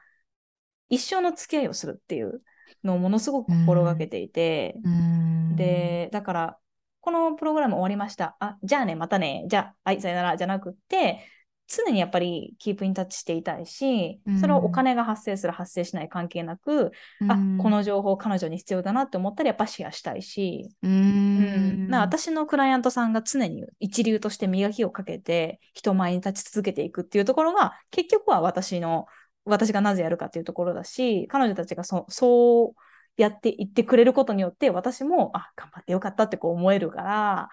[0.89, 2.41] 一生の付き合いをするっていう
[2.83, 6.57] のをものすごく心がけていて、うん、で、だから、
[7.01, 8.35] このプログラム終わりました。
[8.39, 11.25] あ、じゃあね、またね、じゃあ、はい、さよなら、じゃなくって、
[11.69, 16.91] 常にやっぱりキープインタッチしていたいし、それはお金が発生する、発生しない関係なく、
[17.27, 29.05] あ、この情報彼女に必要だなって思ったらやっぱシェアしたいし、うん、うん、な私のクライアントさんが常に一流として磨きをかけて人前に立ち続けていくっていうところが結局は私の
[29.49, 37.49] 私がなぜやるかっていうところだし彼女たちがそそうやっていってくれることによって私もあ頑張ってよかったってこう思えるから、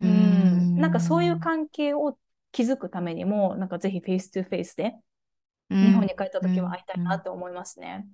[0.00, 2.18] うん、うんなんかそういう関係を
[2.52, 4.94] 築くためにもなんかぜひフェイス2フェイスで
[5.70, 8.06] 日本に帰った時は会いたいなって思いますね。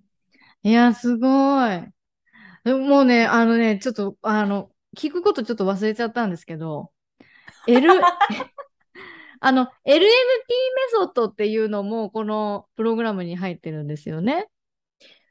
[0.62, 1.26] いや、すご
[1.72, 1.80] い。
[2.64, 6.92] もうね、あのね、ちょっと、あの、聞くことちょっと忘れちゃったんですけど、
[7.66, 7.88] L、
[9.40, 10.02] あの、LMP メ
[10.90, 14.48] ソッドっていうのも、このプログラムに入ってるんですよね。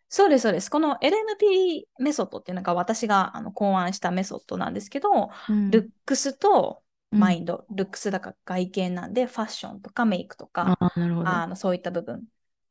[0.09, 0.69] そうです、そうです。
[0.71, 6.81] この LMP メソッドっていうのが私があの考案したメソッドなんですけど、うんルックスと
[7.11, 10.77] マインド、ルックスだから外見なんで、ファッションとかメイクとか。
[10.79, 12.23] あのそういった部分。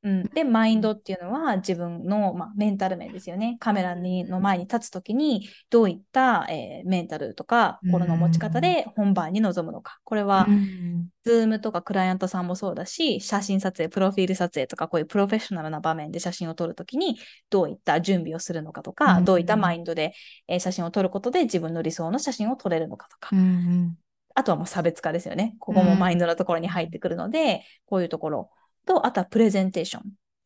[0.02, 3.56] うん、で、マインドっていうのは自分の、まあ、メンタル面ですよね。
[3.58, 9.98] カメラにの前に立つときにどういった、えーメンタルとか心の持ち方で本番に臨むのか。
[10.04, 11.08] これは、うん。
[11.24, 17.18] ズームとかクライアントさんもそうだし、写真撮影、プロフィール撮影とか、こういうプロフェッショナルな場面で写真を撮るときに、
[17.50, 19.24] どういった準備をするのかとか、うん。
[19.24, 20.12] どういったマインドで、
[20.46, 23.98] えー写真を撮ることで自分の理想の写真を撮れるのかとか、うんうん。
[24.34, 25.56] あとはもう差別化ですよね。
[25.58, 28.50] ここもマインドのところに入ってくるので、こういうところ
[28.86, 30.02] と、あとはプレゼンテーション。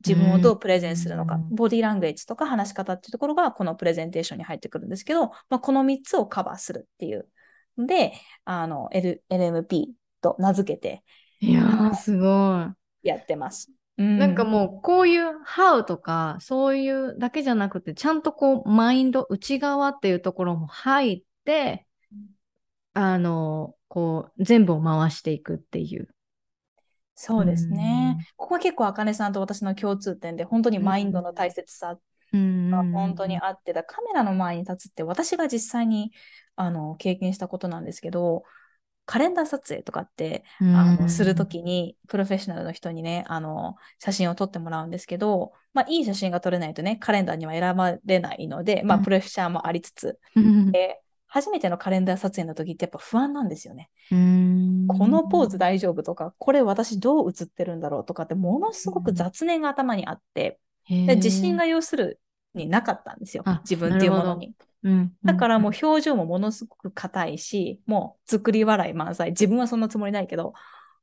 [0.06, 7.28] 自分をどうプレゼンするのか、うんボディーラングエッジとか話し方っていうところがこのプレゼンテーションに入ってくるんですけど、まあ、この3つをカバーするっていう
[7.76, 8.14] ので、
[8.46, 9.88] あの、L、LMP
[10.22, 11.02] と名付けて
[11.40, 12.62] いやー、すご
[13.04, 13.08] い。
[13.08, 13.70] やってます。
[13.96, 21.86] なんかもうこういう How とかそういうだけじゃなくてちゃんとこうマインド内側っていうところも入って
[22.94, 26.08] あのこう全部を回していくっていう。
[27.14, 28.16] そうですね。
[28.18, 28.24] うん。
[28.36, 31.98] ここは結構、あかねさんと私の共通点で、本当にマインドの大切さ
[32.32, 36.12] うんが本当にあってだ、カメラの前に立つって私が実際に
[36.56, 38.44] あの経験したことなんですけど、
[39.06, 49.04] カレンダー撮影とかって、あのするときに、プロフェッショナルの人にね、あの写真を撮ってもらうんですけど、まあ、いい写真が撮れないとね、カレンダーには選ばれないので、まあ、うん。
[49.04, 50.70] プレッシャーもありつつ、うん。
[50.70, 51.00] で
[51.32, 53.88] 初めてのカレンダー撮影の時ってやっぱ不安なんですよね。
[54.10, 60.58] うんこのポーズ大丈夫とか、これ私どう映ってるんだろうとかって、ものすごく雑念が頭にあって、
[60.88, 62.18] で自信が要する
[62.54, 63.60] になかったんですよあ。
[63.62, 64.54] 自分っていうものに。
[64.82, 69.30] うんだからもう表情もものすごく硬いし、もう作り笑い満載。
[69.30, 70.54] 自分はそんなつもりないけど、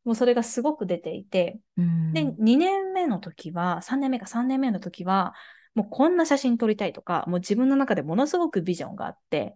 [0.03, 5.36] もうそれがすごく出ていて、うんで、2年目の時は、3年目か3年目の時は、
[5.73, 9.55] もうこんな写真撮りたいとか、もう自分の中でものすごくビジョンがあって、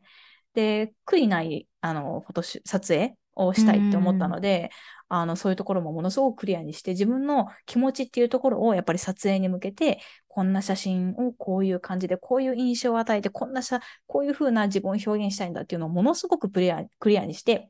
[0.53, 4.71] で、悔いない、あの、フォトシ撮影をしたいって思ったので、
[5.09, 17.69] あの、そういうところもものすごくクリアにして、自分の気持ちっていうところをやっぱり撮影に向けて、こんな写真をこういう感じで、こういう印象を与えて、こんな写、こういう風な自分を表現したいんだっていうのをものすごくクリアクリアにして、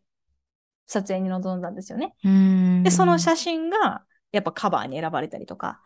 [0.85, 2.13] 撮影に臨んだんですよね。
[2.23, 2.83] うん。
[2.83, 5.81] で、その写真が、やっぱカバーに選ばれたりとか、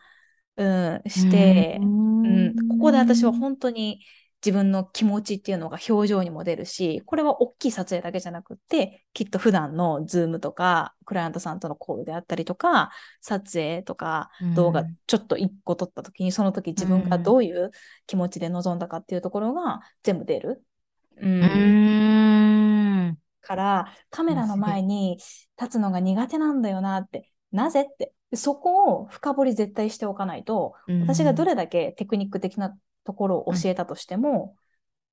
[0.57, 4.01] うん、して、うん、ここで私は本当に
[4.45, 12.91] 自分の気持ちっていうのが表情にも出るし、これは大きい撮影だけじゃなくって、きっと普段のズームとか、クライアントさんとのコールであったりとか、
[13.21, 17.71] 撮影とか、動画ちょっと一個撮った時に、その時自分がどういう
[18.05, 20.63] 気持ちで臨んだかっていうところが全部出る。
[21.17, 21.45] うんう
[23.11, 25.15] んから、カメラの前に
[25.59, 28.13] 立つのが苦手なんだよなって、なぜって。
[28.31, 32.75] でそこを深掘り絶対しておかないと、私がどれだけテクニック的な
[33.05, 34.55] ところを教えたとしても、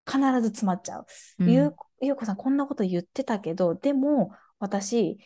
[0.07, 1.07] 必ず詰まっちゃう。
[1.39, 1.75] うん
[2.05, 5.19] ゆうこさん、こんなこと言ってたけど、でも、私、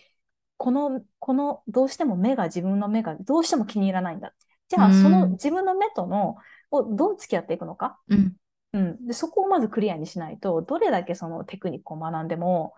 [0.59, 4.35] この、この、どうしても目が、自分の目が、どうしても気に入らないんだ。
[4.69, 6.37] じゃあ、うんその自分の目との、
[6.71, 7.99] をどう付き合っていくのか。
[8.09, 8.37] うん
[8.73, 9.07] うん。
[9.07, 12.75] で、そこをまずクリアにしないと、どれだけそのテクニックを学んでも、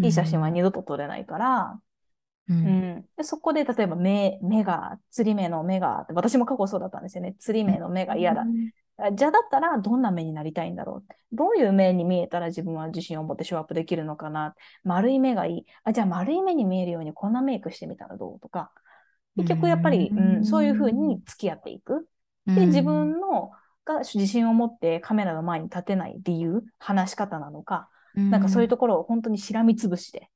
[0.00, 1.80] いい写真は二度と撮れないから、
[2.48, 3.08] ううんん。
[3.16, 7.34] で、そこで、例えば目、目が、釣り目の目が、私も過去そうだったんですよね。
[7.38, 8.42] 釣り目の目が嫌だ。
[8.42, 8.44] あ
[9.16, 15.66] じゃあだったらどんな目になりたいんだろうどういう目に見えたら自分は自信を持ってショーアップできるのかな丸い目がいい。
[15.82, 18.40] あ、じゃあ丸い目に見えるようにこんなメイクしてみたらどう？
[18.40, 18.70] とか。
[19.36, 22.08] 結局やっぱり、ううんん、そういうふうに付き合っていく。
[22.54, 23.50] で、自分の
[23.84, 27.88] が自信を持ってカメラの前に立てない理由、話し方なのか、
[28.30, 30.30] なんかそういうところを本当にしらみつぶしで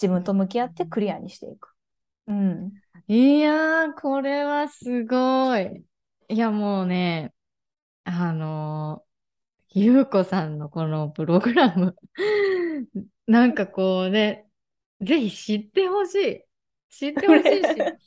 [0.00, 1.70] 自分と向き合ってクリアにしていく。
[2.26, 2.72] うん。
[3.08, 5.82] いやー、これはすごい。
[6.28, 7.32] いや、もうね、
[8.04, 11.96] あのー、ゆうこさんのこのプログラム、
[13.26, 14.46] なんかこうね、
[15.00, 16.44] ぜひ知ってほしい。
[16.90, 17.98] 知ってほしいし。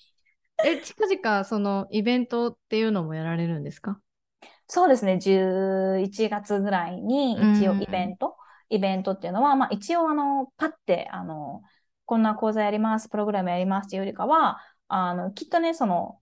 [0.65, 3.99] え、近々そのイベントっていうのもやられるんですか？
[4.67, 7.83] そうですね、11月ぐらいに一応うん。
[7.83, 8.35] イベント、
[8.69, 11.61] イベントっていうのは、まあ一応あの、パッて、あの、
[12.05, 16.19] こんな講座やります、プログラムやりますっていうよりかは、あの、きっとね、その、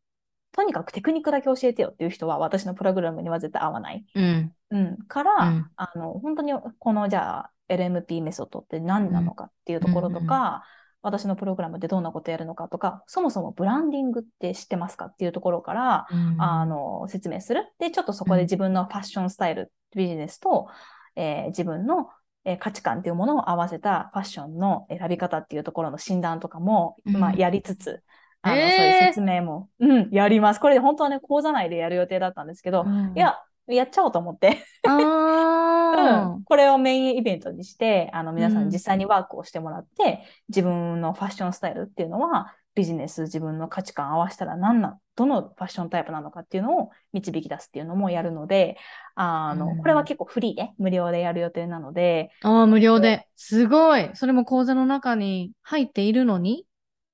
[0.54, 4.06] とにかくテクニックだけ教えてよっていう人は私のプログラムには絶対合わない。
[4.16, 4.54] うん。
[4.70, 4.98] うん。
[5.08, 10.64] から、うんあの、本当にこのじゃあ LMP メソッドって何なのかっていうところとうんか、
[11.02, 17.68] 私のプログラムでどんなことやるのかとか、そもそもブランディングって知ってますかっていうところから、あの、説明する。
[17.78, 20.70] で、ちょっとそこで自分のファッションスタイル、ビジネスと、
[21.16, 22.10] えー自分の、
[22.46, 28.02] えー価値観っていうものを合わせたファッションの選び方っていうところの診断とかも、うんまあ、やりつつ、
[28.44, 30.60] あの、えーそういう説明も、うん、やります。
[30.60, 33.14] これ本当はね、講座内でやる予定だったんですけど、うん。
[33.16, 34.96] いや、やっちゃおうと思って、あ
[36.36, 38.68] うん、これをメインイベントにして、あの、皆さうん。
[38.68, 48.78] ん実際にワークをしてもらって、自分のファッションスタイルっていうのは、ビジネス、自分の価値観合わせたら何な、どのファッションタイプなのかっていうのを導き出すっていうのもやるので、
[49.16, 49.78] あの、うん。
[49.78, 53.28] これは結構フリーで、無料でやる予定なので、ーあー、無料で。
[53.36, 54.10] すごい。
[54.16, 56.66] それも講座の中に入っているのに？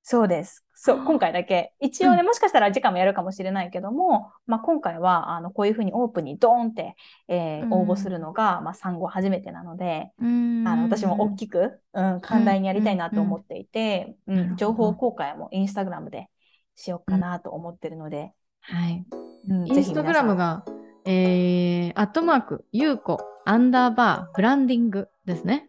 [0.02, 0.64] そうです。
[0.82, 1.74] そう、今回だけ。
[1.78, 6.94] 一応ね、うんもしかしたら次回もやるかもしれないけども、まあ、今回は、あの、こういうふうにオープンにドーンって、
[7.28, 16.28] えーうん応募するのが、まあ、産後初めてなので、うんあの、私も大きく、うん、寛大にやりたいなと思っていて、うん情報公開もインスタグラムで
[16.76, 19.04] しようかなと思ってるので、はい。
[19.50, 20.64] うん、インスタグラムが、
[21.04, 25.68] えー、アットマーク、ゆうこ、アンダーバー、ブランディングですね。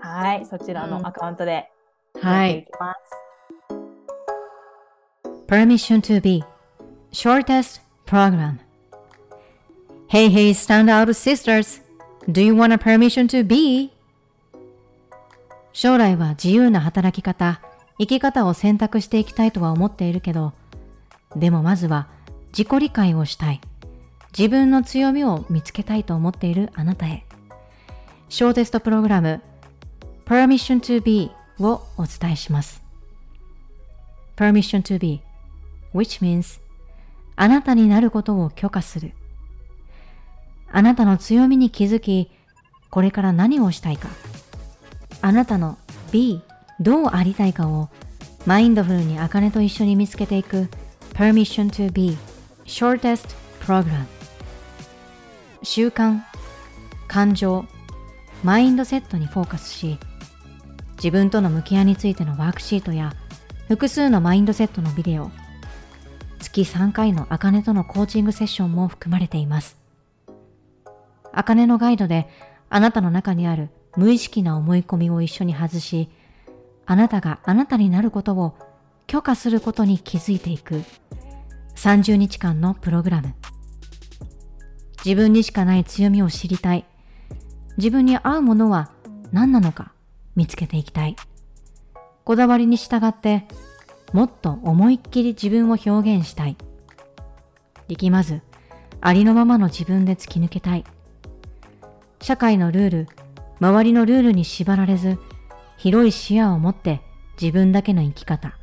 [0.00, 1.72] はい、そちらうんのアカウントで
[2.22, 2.60] はい。
[2.60, 3.23] いきます。
[5.54, 6.42] Permission to be
[7.12, 8.58] Shortest Program
[10.08, 11.80] Hey hey stand out sisters
[12.28, 13.92] Do you want a permission to be?
[15.72, 17.60] 将来は自由な働き方、
[18.00, 20.54] 生き方を選択していきたいとは思っているけど、
[21.36, 22.08] でもまずは
[22.48, 23.60] 自己理解をしたい。
[24.36, 27.24] 自分の強みを見つけたいと思っているあなたへ。
[28.28, 29.40] ショーテストプログラム
[30.26, 31.30] Permission to be
[31.60, 32.82] をお伝えします。
[34.36, 35.22] Permission to be
[35.94, 36.60] which means
[37.36, 39.12] あなたになることを許可する。
[40.70, 42.30] あなたの強みに気づき、
[42.90, 44.08] これから何をしたいか。
[45.20, 45.78] あなたの
[46.12, 46.42] B
[46.80, 47.88] どうありたいかを
[48.46, 50.68] マインドフルに茜と一緒に見つけていく
[51.14, 52.16] Permission to be
[52.66, 54.04] Shortest Program
[55.62, 56.20] 習慣、
[57.08, 57.64] 感情、
[58.42, 59.98] マインドセットにフォーカスし
[60.96, 63.14] 自分との向き合いについてのワークシートや
[63.68, 65.30] 複数のマインドセットのビデオ
[66.44, 69.78] 月3回の茜とのコーチングセッションも含まれています。
[71.32, 72.28] 茜のガイドで
[72.68, 76.08] あなたの中にある無意識な思い込みを一緒に外し
[76.86, 78.56] あなたがあなたになることを
[79.06, 80.82] 許可することに気づいていく
[81.76, 83.34] 30日間のプログラム。
[85.04, 86.84] 自分にしかない強みを知りたい。
[87.76, 88.90] 自分に合うものは
[89.32, 89.92] 何なのか
[90.36, 91.16] 見つけていきたい。
[92.24, 93.46] こだわりに従って
[94.14, 96.56] もっと思いっきり自分を表現したい。
[97.88, 98.42] 力まず
[99.00, 100.84] ありのままの自分で突き抜けたい。
[102.20, 103.08] 社会のルール
[103.58, 105.18] 周りのルールに縛られず
[105.78, 107.00] 広い視野を持って
[107.42, 108.56] 自分だけの生き方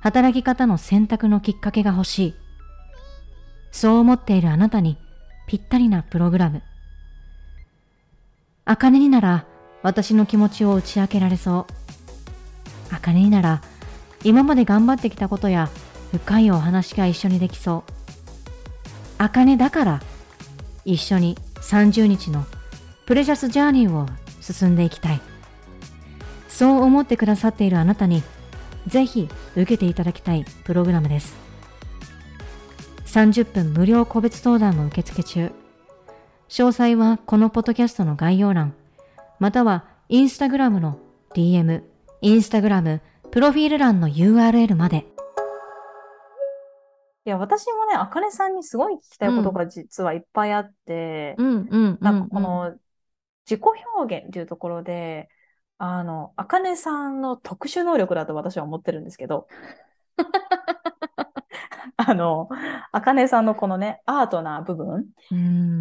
[0.00, 2.34] 働き方の選択のきっかけが欲しい。
[3.72, 4.96] そう思っているあなたに
[5.46, 6.62] ぴったりなプログラム。
[8.64, 9.44] あかねになら
[9.82, 11.66] 私の気持ちを打ち明けられそ
[12.90, 12.94] う。
[12.94, 13.60] あかねになら
[14.24, 15.68] 今まで頑張ってきたことや
[16.10, 17.92] 深いお話が一緒にできそう。
[19.18, 20.02] あかねだから
[20.84, 22.44] 一緒に30日の
[23.06, 24.06] プレシャスジャーニーを
[24.40, 25.20] 進んでいきたい。
[26.48, 28.22] そう思ってくださっているあなたに
[28.86, 31.36] ぜひ受けていただきたいプログラムです。
[33.06, 35.52] 30分無料個別相談の受付中。
[36.48, 38.74] 詳細はこのポッドキャストの概要欄、
[39.38, 40.98] またはインスタグラムの
[41.34, 41.82] DM、
[42.20, 43.00] インスタグラム、
[43.34, 44.98] プロフィール欄の URL まで。
[44.98, 45.04] い
[47.24, 51.34] や、私もね、あかねさんにすごい聞きたいことが実はいっぱいあって、
[52.00, 52.76] なんかこの
[53.44, 53.60] 自己
[53.96, 55.28] 表現っていうところで、
[55.78, 59.48] あの、あかねさんの特殊能力だと私は思ってるんですけど、
[61.96, 62.48] あの、
[62.92, 65.06] あかねさんのこのね、アートな部分、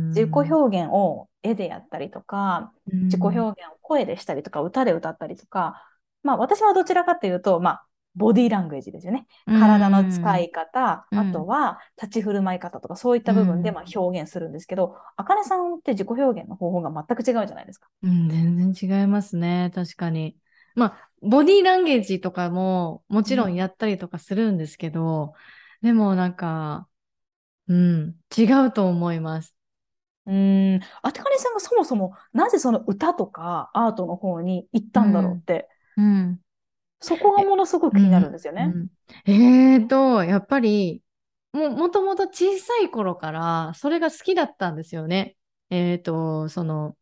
[0.08, 5.88] 自己表現を絵でやったりとか、自己表現を声でしたりとか、歌で歌ったりとか、
[6.24, 9.26] まあ私はどちらかというと、まあボディーラングエージですよね。
[9.48, 17.88] 体の使い方、あとは立ち振る舞い方とか、そういった部分でまあ表現するんですけど、あかねさんって自己表現の方法が全く違うじゃないですか。
[18.04, 19.72] うん、全然違いますね。
[19.74, 20.38] 確かに。
[20.76, 25.34] まあ、ボディーランゲージとかももちろんやったりとかするんですけど、
[25.82, 26.88] うん、でもなんか、
[27.68, 29.56] うん、違うと思います。
[30.26, 35.68] うん、あかねさんがそもそもなぜその歌とかアートの方に行ったんだろうって、
[35.98, 36.39] うん、うん
[37.06, 38.72] そこがものすごく気になるんですよね。
[38.74, 38.88] うん
[39.30, 41.04] えーと、やっぱり、
[41.52, 45.36] も、もともと小さい頃からそれが好きだったんですよね。
[45.70, 46.96] えーと、その、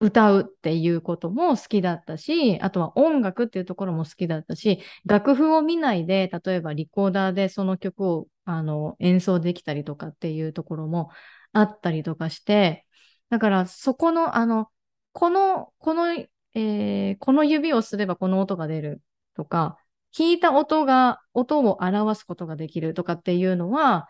[0.00, 11.10] 歌うっていうことも好きだったし、あとは音楽っていうところも好きだったし、楽譜を見ないで、例えばリコーダーでその曲をあの演奏できたりとかっていうところも
[11.52, 12.86] あったりとかして、
[13.30, 14.68] だからそこの、あの、
[15.12, 16.24] この、この、
[16.54, 19.02] えー、この指をすればこの音が出る
[19.34, 19.78] とか、
[20.12, 24.08] 聞いた音が、音を表すことができるとかっていうのは、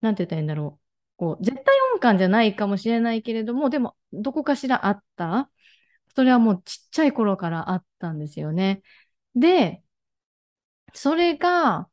[0.00, 0.82] なんて言ったらいいんだろう。
[1.16, 5.50] こう、絶対音感じゃないかもしれないけれども、でも、どこかしらあった。
[6.14, 8.82] それはもうちっちゃい頃からあったんですよね。
[9.34, 9.82] で、
[10.94, 11.88] それが、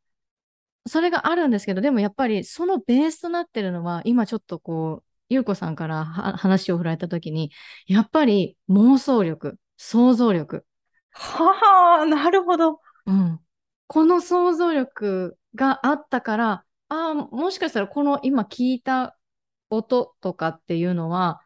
[0.87, 7.51] それがあるんですけど、でもやっぱりそのベースとなってるのは、今ちょっとこう、ゆうこさんから話を振られたときに、
[7.87, 10.65] やっぱり妄想力、想像力、
[11.13, 12.79] はあ、なるほど。
[13.05, 13.39] うん。
[13.87, 19.17] この想像力があったから、ああ、もしかしたらこの今聞いた
[19.69, 21.41] 音とかっていうのは、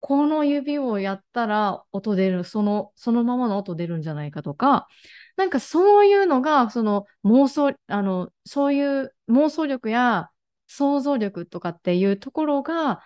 [0.00, 4.88] この指をやったら音出る、その、そのままの音出るんじゃないかとか、
[5.36, 10.30] なんかそういうのが、その妄想、あの、そういう妄想力や
[10.66, 13.00] 想像力とかっていうところが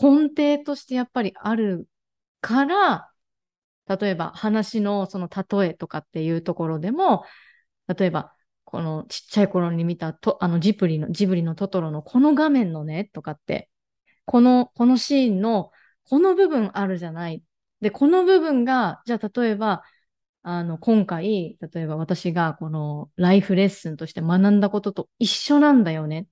[0.00, 1.88] 根底としてやっぱりある
[2.40, 3.10] から、
[3.88, 7.24] 例えば話のその例えとかっていうところでも、
[7.96, 8.32] 例えば
[8.64, 13.68] このちっちゃい頃に見たとあのジブリのジブリのトトロのこの画面のねとかって、
[14.24, 15.70] この、このシーンの
[16.04, 17.42] この部分あるじゃない。
[17.80, 19.82] で、この部分が、じゃあ例えば、
[20.42, 26.26] あの、今回、例えば私がこのライフレッスンとして学んだことと一緒なんだよね。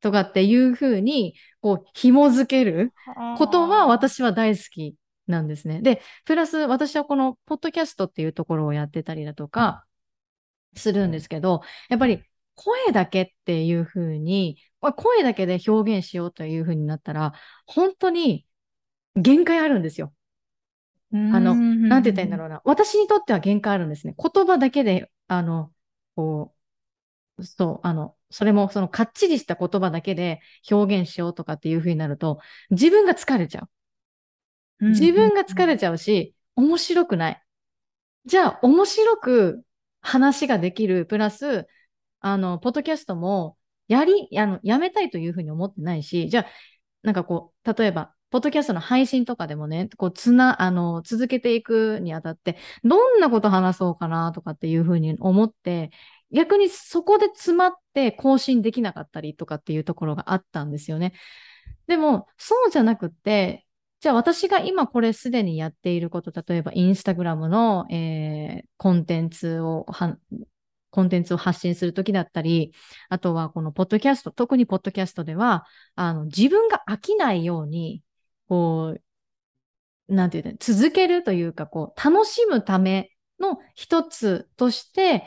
[0.00, 2.92] とかっていうふうに、こう、紐づける
[3.36, 4.96] ことは私は大好き
[5.26, 5.82] なんですね。
[5.82, 9.84] で、プラス私はこのポッドキャストっていうところをやってたりだとか
[10.74, 12.22] するんですけど、やっぱり
[12.54, 14.58] 声だけっていうふうに、
[14.96, 17.34] 声だけで表現しようというふうになったら、
[17.66, 18.46] 本当に
[19.16, 20.12] 限界あるんですよ。
[21.12, 22.60] あの、なんて言ったらいいんだろうな。
[22.64, 24.14] 私にとっては限界あるんですね。
[24.16, 25.72] 言葉だけで、あの、
[26.14, 26.54] こ
[27.38, 33.68] う、そう、あの、それもそのかっちりした言葉だけで表現しようとかっていうふうになると、自分が疲れちゃう。
[34.80, 37.42] 自分が疲れちゃうし、面白くない。
[38.26, 39.64] じゃあ、面白く
[40.00, 41.66] 話ができる、プラス、
[42.20, 43.56] あの、ポッドキャストも、
[43.88, 46.46] やり、あの、やめたいというふうに思ってないし、じゃあ、
[47.02, 55.90] なんかこう、例えば、ポッドキャストの配信とかでもね、こう、つな、あの、続けていくにあたって、どんなこと話そうかなとかっていうふうに思って、
[56.32, 61.14] 逆にそこで詰まって更新できなかったりとかっていうところがあったんですよね。
[61.86, 63.66] でも、そうじゃなくって、
[64.00, 69.86] じゃあ私が今これすでにやっていること、例えばインスタグラムの、えー、コンテンツを
[70.90, 72.72] コンテンツを発信するときだったり、
[73.08, 78.02] あとはこのポッドキャスト、特にポッドキャストでは、あの、自分が飽きないように、
[78.48, 78.96] こ
[80.08, 85.24] う、なんていうの、続けるというか、こう、楽しむための一つとして、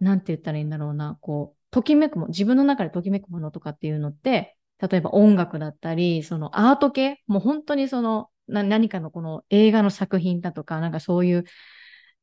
[0.00, 11.44] なんて言ったらいいんだろうな、こう、ときめくも、自分の中でときめくものとかっていうのって、例えば音楽だったり、そのアート系、もう本当にその何かのこの映画の作品だとか、なんかそういう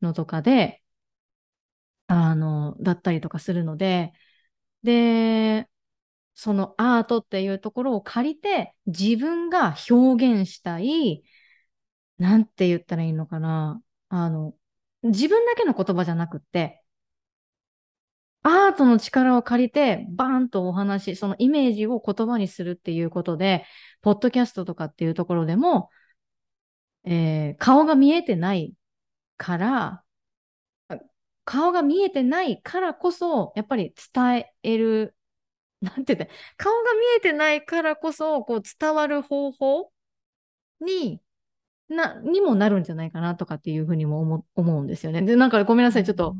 [0.01, 0.81] のとかで、
[2.07, 4.13] あの、だったりとかするので、
[4.83, 5.69] で、
[6.35, 11.23] そのアートっていうところを借りて自分が表現したい、
[12.19, 13.81] なんて言ったらいいのかな。
[14.09, 14.55] あの、
[15.03, 16.82] 自分だけの言葉じゃなくって、
[18.43, 23.65] アートの力を借りて、バーンとお話、そのイメージを言葉にするっていうことで、
[24.01, 25.89] ポッドキャストとかっていうところでも、
[27.05, 28.73] えー、顔が見えてない
[29.37, 30.03] から、
[31.45, 35.15] 顔が見えてないからこそ、やっぱり伝える、
[35.81, 39.91] なんて言って、顔が見えてないからこそ、こう伝わる方法
[40.81, 41.21] に、
[41.89, 45.21] な、にもなるんじゃないかなとかっていうふうにも思思うんですよね。
[45.21, 46.03] で、なんかごめんなさい。
[46.05, 46.35] ちょっと、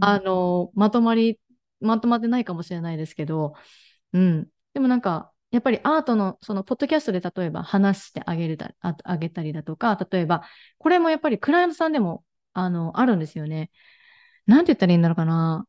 [0.00, 1.40] あの、まとまり、
[1.80, 3.54] まとまってないかもしれないですけど、
[4.12, 4.48] うん。
[4.74, 10.42] でもなんか、やっぱりアートの、その、ポッドキャストで例えば話してあげるだ、ああげたりだとか、例えば、
[10.78, 13.70] これもやっぱりクライアントさんでも、あの、あるんですよね。
[14.46, 15.66] なんて言ったらいいんだろうかな。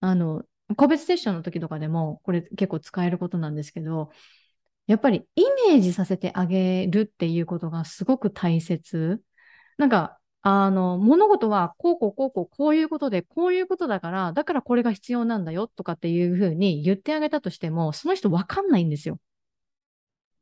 [0.00, 0.44] あの、
[0.76, 4.10] 個別セッションの時とかでも、これ結構使えることなんですけど、
[4.86, 9.22] やっぱりイメージさせてあげるっていうことがすごく大切。
[9.78, 19.18] なんか、あの、物事はこうこうこうこうこういうことでこういうことだから、だからこれが必要なんだよとかっていうふうに言ってあげたとしても、その人わかんないんですよ。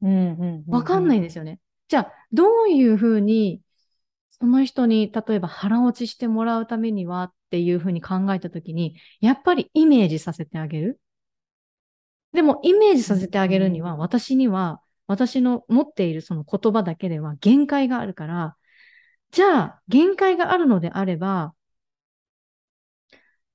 [0.03, 1.59] うんうんわかんないんですよね。
[1.89, 3.63] じゃあ、どういうふうに、
[4.31, 11.01] その人に、例えば腹落ちしてもらうためにはっていうふうに考えたときに、やっぱりイメージさせてあげる？
[12.35, 18.57] でも、イメージさせてあげるには、私には、私の持っているその言葉だけでは限界があるから、
[19.31, 21.55] じゃあ、限界があるのであれば、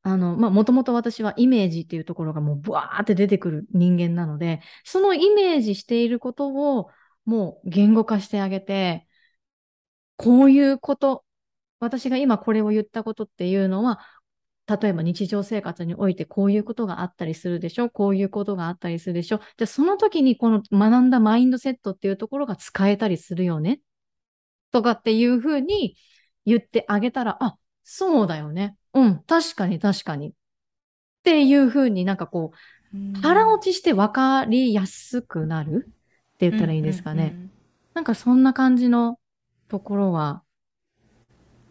[0.04, 6.50] あの、まあ、もともと私はイメージっていうところがもうブワーって出てくる人間なので、そのイメージしていること
[6.80, 6.90] を
[7.26, 9.08] もう言語化してあげて、
[10.18, 11.26] こういうこと、
[11.80, 14.00] 私が今これを言ったことっていうのは、
[14.68, 23.82] 例えば日常生活においてこういうことがあったりするでしょこういうことがあったりするでしょじゃあその時にこの学んだマインドセットっていうところが使えたりするよね。
[24.72, 25.96] とかっていうふうに
[26.46, 28.76] 言ってあげたら、あ、そうだよね。
[28.94, 30.30] うん、確かに確かに。
[30.30, 30.34] っ
[31.24, 37.36] ていうふうになんかこう、腹落ちして分かりやすくなるって言ったらいいですかね。
[37.94, 39.20] なんかそんな感じの
[39.68, 40.44] ところは、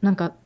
[0.00, 0.36] なんか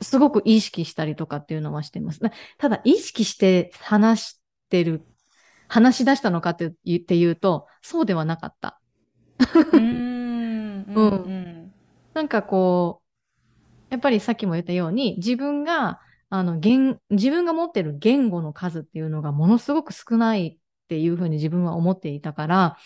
[0.00, 2.20] すごく意識したりとかっていうのはしてます。
[2.58, 4.40] ただ、意識して話し
[4.70, 5.02] てる、
[5.68, 8.80] 話し出したのかって言って言うと、そうではなかった。
[9.72, 11.57] うん、うん。
[12.18, 13.00] なんかこ
[13.90, 16.00] う、やっぱりさっきも言ったように、自分が、
[16.30, 20.58] あの、言、自分が持ってる言語の数っていうのがものすごく少ないっ
[20.88, 22.76] ていうふうに自分は思っていたから、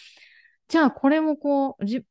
[0.69, 2.05] じゃあこれもこう、自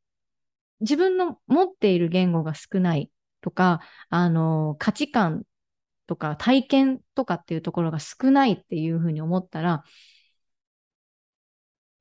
[0.98, 3.12] 分の持っている言語が少ない
[3.42, 5.44] とか、あの、価値観
[6.08, 9.84] とか体験とかっていうところが少ないっていうふうに思ったら、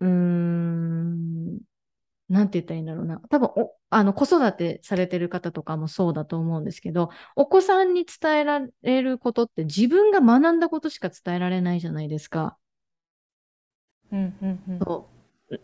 [0.01, 1.61] うーん、
[2.31, 3.21] なんて言ったらいいんだろうな。
[3.29, 12.57] 多分お、あの、子育てされてる方とかもそうだと思うんですけど、お子さんに伝えられることって自分が学んだことしか伝えられないじゃないですか。
[14.13, 14.79] うんうんうん。
[14.79, 15.09] そ
[15.51, 15.57] う。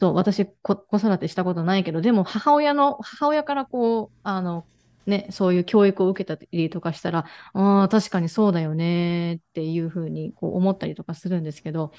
[0.00, 4.66] そう、私子育てしたことないけど、でも母親の、母親からこう、あの、
[5.06, 7.24] ね、そういう教育を受けたりとかしたら、
[7.54, 11.92] ああ、確かにそうだよねっていうふうにこう思ったりとかするんですけど、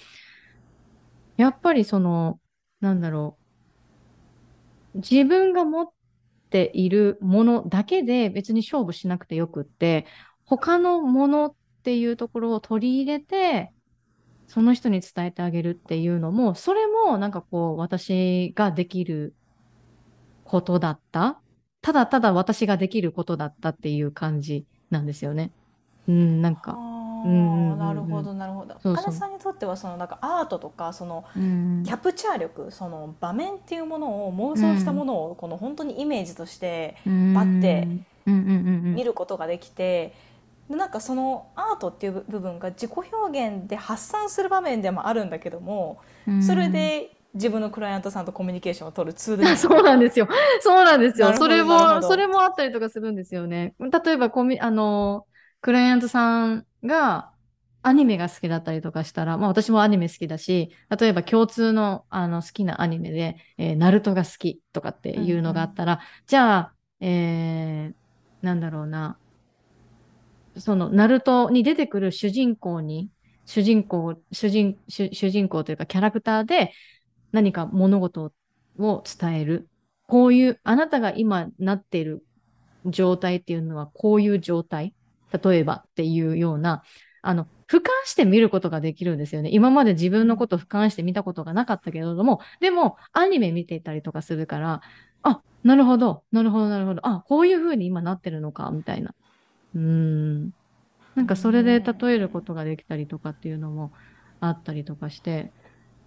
[1.37, 2.39] やっぱりその、
[2.79, 3.40] なんだろう、
[4.95, 5.89] 自分が持っ
[6.49, 10.05] ているものだけで別に勝負しなくてよくって、
[10.45, 13.71] 他のものっていうところを取り入れて、
[14.47, 19.33] その人に伝えてあげるっていうのも、それもなんかこう、私ができる
[20.43, 21.41] ことだった
[21.81, 25.51] ただただ私ができることだったっていう感じなんですよね。
[26.07, 27.00] うん、なんか。
[27.23, 27.27] う
[27.75, 28.75] ん、なるほどなるほど。
[28.81, 37.11] そうそうさんにとってはそのなんかアートとかそのキャプチャー力、その場面っていうものを妄想したものをこの本当にイメージとしてバ
[37.45, 37.87] ッて
[38.25, 40.13] 見ることができて。
[40.69, 45.99] なんかそのアートっていう部分が自己表現で発散する場面でもあるんだけども
[46.39, 50.27] それで自分のクライアントさんとコミュニケーションを取るツールそうなんですよ。
[50.59, 51.33] そうなんですよ。
[51.37, 53.73] それも、それもあったりとかするんですよね。
[53.79, 55.25] 例えばコミ、あの、
[55.61, 57.31] クライアントさんが
[57.83, 69.17] アニメが好きだったりとかしたら、まあ私もアニメ好きだし、例えば共通のあの好きなアニメで、えー、ナルトが好きとかっていうのがあったら、うんうん、じゃあ、えー、なんだろうな、
[70.57, 73.09] その、ナルトに出てくる主人公に、
[73.45, 76.73] 主人公、主人、主人公というかキャラクターで、
[77.31, 78.31] 何か物事
[78.77, 79.69] を伝える。
[80.07, 82.23] こういう、あなたが今なっている
[82.85, 84.93] 状態っていうのはこういう状態。
[85.31, 86.83] 例えばっていうような、
[87.21, 89.49] あの、俯瞰して見ることができるんですよね。
[89.51, 94.81] 今まで自分のこと俯瞰して見たことがなかったけれども、でも、アニメ見ていたりとかするから、
[95.23, 97.07] あ、なるほど、なるほど、なるほど。
[97.07, 99.13] あ、こういう風に今なってるのか、みたいな。
[99.75, 100.49] うん。
[101.15, 103.91] なんかそれで例えることができたりとかっていうのも
[104.39, 105.51] あったりとかして、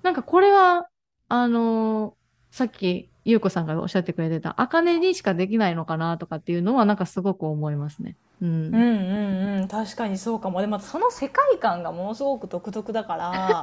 [0.02, 0.88] なんかこれは、
[1.28, 8.16] あのー、さっき、ゆうこさんがおっしゃってくれてた、あかねにしかできないのかなとかっていうのは、なんかすごく思いますね。
[8.42, 8.66] うん。
[8.66, 9.68] うんうんうん。
[9.68, 10.60] 確かにそうかも。
[10.60, 13.62] でも、その世界観がものすごく独特だから、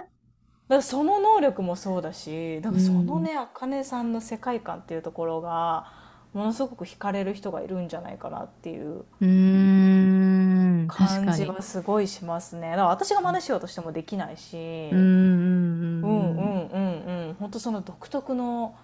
[0.00, 5.86] からその能力もそうだし、だからそのね、あかねさんの世界観っていうところが、
[6.32, 9.04] ものすごく惹かれる人がいるんじゃないかなっていう
[10.88, 12.70] 感じはすごいしますね。
[12.70, 14.56] だから私が真似しようとしてもできないし、
[14.92, 18.74] うんうんうんうん本当その独特の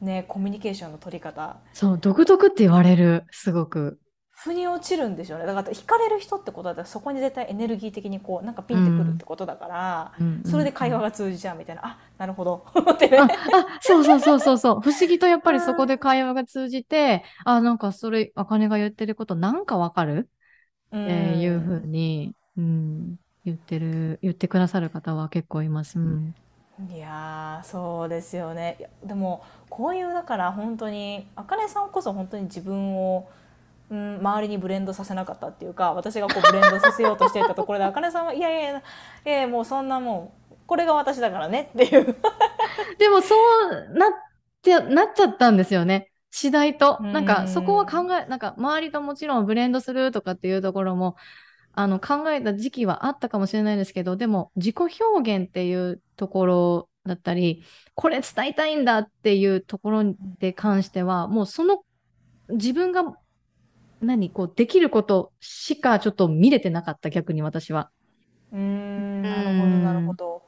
[0.00, 1.56] ねコミュニケーションの取り方。
[1.72, 4.00] そう独特って言われるすごく。
[4.38, 5.46] 腑に落ちるんでしょうね。
[5.46, 13.18] だから惹かれる人ってことだそこに絶対エネルギー的にこうなんかピンってくるってことだから、うん、それで会話が通じちゃうみたいな、うん、あなるほど ってね。
[13.18, 13.28] あ
[13.80, 14.80] そうそうそうそうそう。
[14.82, 20.28] 不思議とやっぱりそこで会話が通じてあなんかそれあかねが言ってることなんかわかる、
[20.92, 25.98] うん、えー、いうふうに、うん、言ってる言ってくださる方は結構います。
[25.98, 26.34] うん。
[26.90, 28.90] いやそうですよね。
[29.02, 33.26] でもこういうだから本当にあかねさんこそ本当に自分を
[33.90, 38.82] うん、周りにブレンドさせなかったっていうか私がこうブレンドさせようとしていたところであかねさんはいやいやい
[39.24, 42.16] やいやもうそんなもうこれが私だからねっていう。
[42.98, 44.10] でもそうなっ
[44.62, 47.00] てなっちゃったんですよね次第と。
[47.00, 51.16] なんかそこは考えなんか周りともちろんブレンドするとかっていうところも
[51.72, 57.62] あの考えた時期はあったかもしれないですけどでも自己表現っていうところだったり
[57.94, 60.16] これ伝えたいんだっていうところに
[60.54, 61.82] 関してはもうその
[62.48, 63.04] 自分が
[64.00, 67.90] 何こうできることしかちょっと見れてなかった逆に私は。
[68.52, 70.42] うんなるほどなるほど。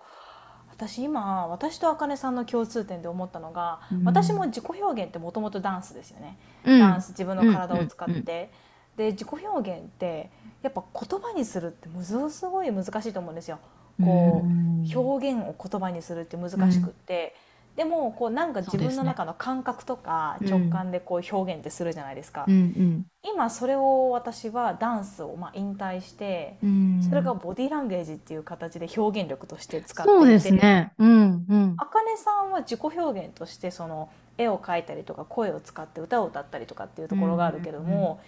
[0.70, 8.52] 私今私とあかねさんの共通点で思ったのが、うん、私も自己表現ってもともとダンスですよね、うん、ダンス自分の体を使って、
[8.96, 10.30] で自己表現って
[10.62, 13.58] やっぱ言葉にするってものすごい難しいと思うんですよ。
[14.00, 17.34] こう表現を言葉にするって難しくって、
[17.78, 38.20] でもこうなんか自分の中の感覚とか直感でこう表現ってするじゃないですか、うん、今それを私はダンスをまあ引退して、うん、それがボディーランゲージっていう形で表現力として使っていてそうですね、うんうん、あかねさんは自己表現としてその絵を描いたりとか声を使って歌を歌ったりとかっていうところがあるけども、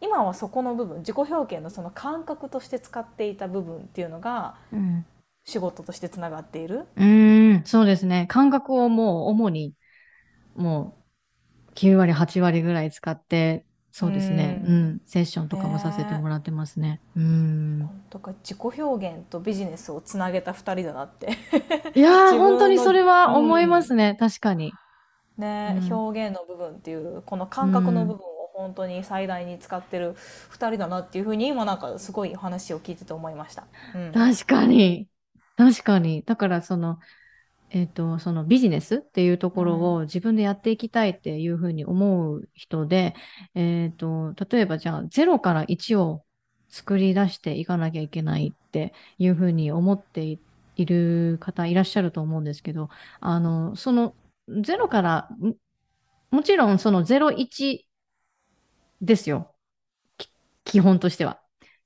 [0.00, 5.04] 今はそこの部分自己表現のその感覚として使っていた部分っていうのが、うん。
[5.44, 6.86] 仕事としてつながっている。
[6.96, 7.31] うん
[7.64, 8.26] そうですね。
[8.28, 9.74] 感覚をもう主に
[10.54, 10.96] も
[11.70, 17.00] う9割8割ぐらい使ってそうですね、うん、セッションとかもさせてもらってますね。
[17.14, 17.90] うん。
[18.08, 21.36] とか自己表現とビジネスをつなげた2人だなって。
[21.94, 24.72] いや 本当にそれは思いますね、うん、確かに。
[25.36, 33.64] ね、うん、表現の部分っていうこの感覚の部分を本当に最大に使ってる2人だなっていうふうに今なんかすごい話を聞いてて思いました。
[33.94, 35.06] うん、確かに。
[35.58, 36.22] 確かに。
[36.22, 36.98] だからその、
[37.74, 43.14] えっ、ー、と、そのビジネスっていうところを自分でやっていきたいっていうふうに思う人で、
[43.54, 46.22] うん、えっ、と、例えばじゃあ0から1を
[46.68, 50.38] 作り出していかなきゃいけないっていうふうに思って
[50.76, 52.90] いる方いらっしゃると思うんですけど、
[53.20, 54.14] あの、その
[54.48, 55.28] 0から、
[56.30, 57.86] もちろんその01
[59.00, 59.54] ですよ。
[60.64, 61.40] 基本としては。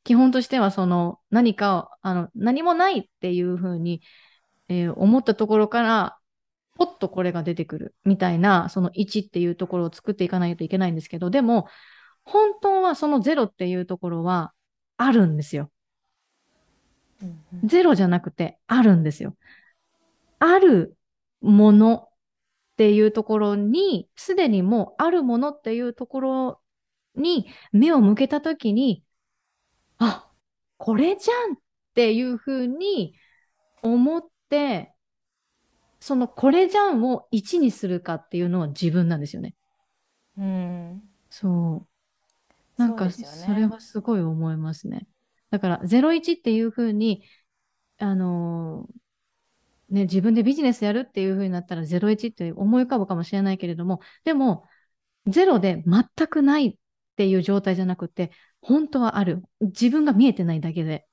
[0.04, 4.02] 基本としてはその何かあの何もないっていうふうに、
[4.68, 6.18] えー、思ったところから
[6.74, 11.66] ポッとこれが出てくるみたいなその1っていうところを作っていかないといけないんですけどでも
[12.24, 14.52] 本当はその0っていうところは
[14.96, 15.70] あるんですよ。
[17.64, 19.36] ゼロじゃなくてあるんですよ。
[20.38, 20.96] ある
[21.40, 22.08] ものっ
[22.76, 26.60] ていうところに、すでにもうあるものっていうところ
[27.14, 29.02] に目を向けたときに、
[29.98, 30.30] あ
[30.76, 31.56] これじゃんっ
[31.94, 33.14] ていうふうに
[33.82, 34.35] 思って
[36.00, 39.54] そのこれじゃんを1にするかっていうのは自分なんですよね。
[40.38, 41.86] うん、そ
[42.78, 45.06] うなんかそれはすごい思いますね。
[45.50, 47.22] だから01っていうふうに
[47.98, 54.64] あのー、ね、自分でビジネスやるっていうふうになったら01って思い浮かぶかもしれないけれどもでも
[55.28, 56.74] 0で全くないっ
[57.16, 59.42] ていう状態じゃなくて本当はある。
[59.60, 61.05] 自分が見えてないだけで。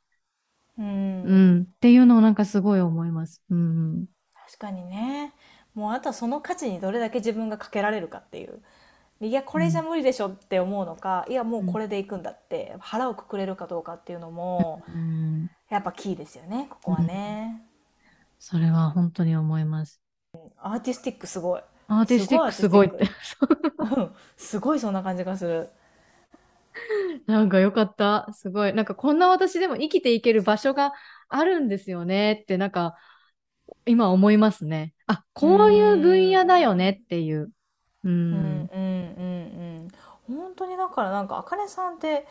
[0.77, 3.41] うん、うん、っていうのをなんかすごい思います。
[3.49, 4.05] うん、
[4.47, 5.33] 確かにね。
[5.75, 8.61] もうあとはその価値にどれだけ自分がかけられるかっていう。
[9.21, 17.61] いやこれじゃ無理でしょって思うのか、いやもうこれでいくんだって腹をくくれるかどうかっていうのもうん、やっぱキーですよねここはね、
[18.37, 20.01] それは本当に思います。
[20.57, 21.61] アーティスティックすごい。
[21.87, 23.09] アーティスティックすごいって。
[23.79, 24.11] うん。
[24.35, 25.69] すごいそんな感じがする
[27.27, 28.27] なんかよかった。
[28.33, 28.73] すごい。
[28.73, 30.93] なんかこんな私でも生きていける場所が
[31.29, 32.95] あるんですよねって、なんか
[33.85, 34.93] 今思いますね。
[35.07, 37.51] あ、こういう分野だよねっていう。
[38.03, 38.09] う。
[38.09, 39.87] うんんうんうんうん
[40.27, 42.25] 本当にだからなんかあかねさんって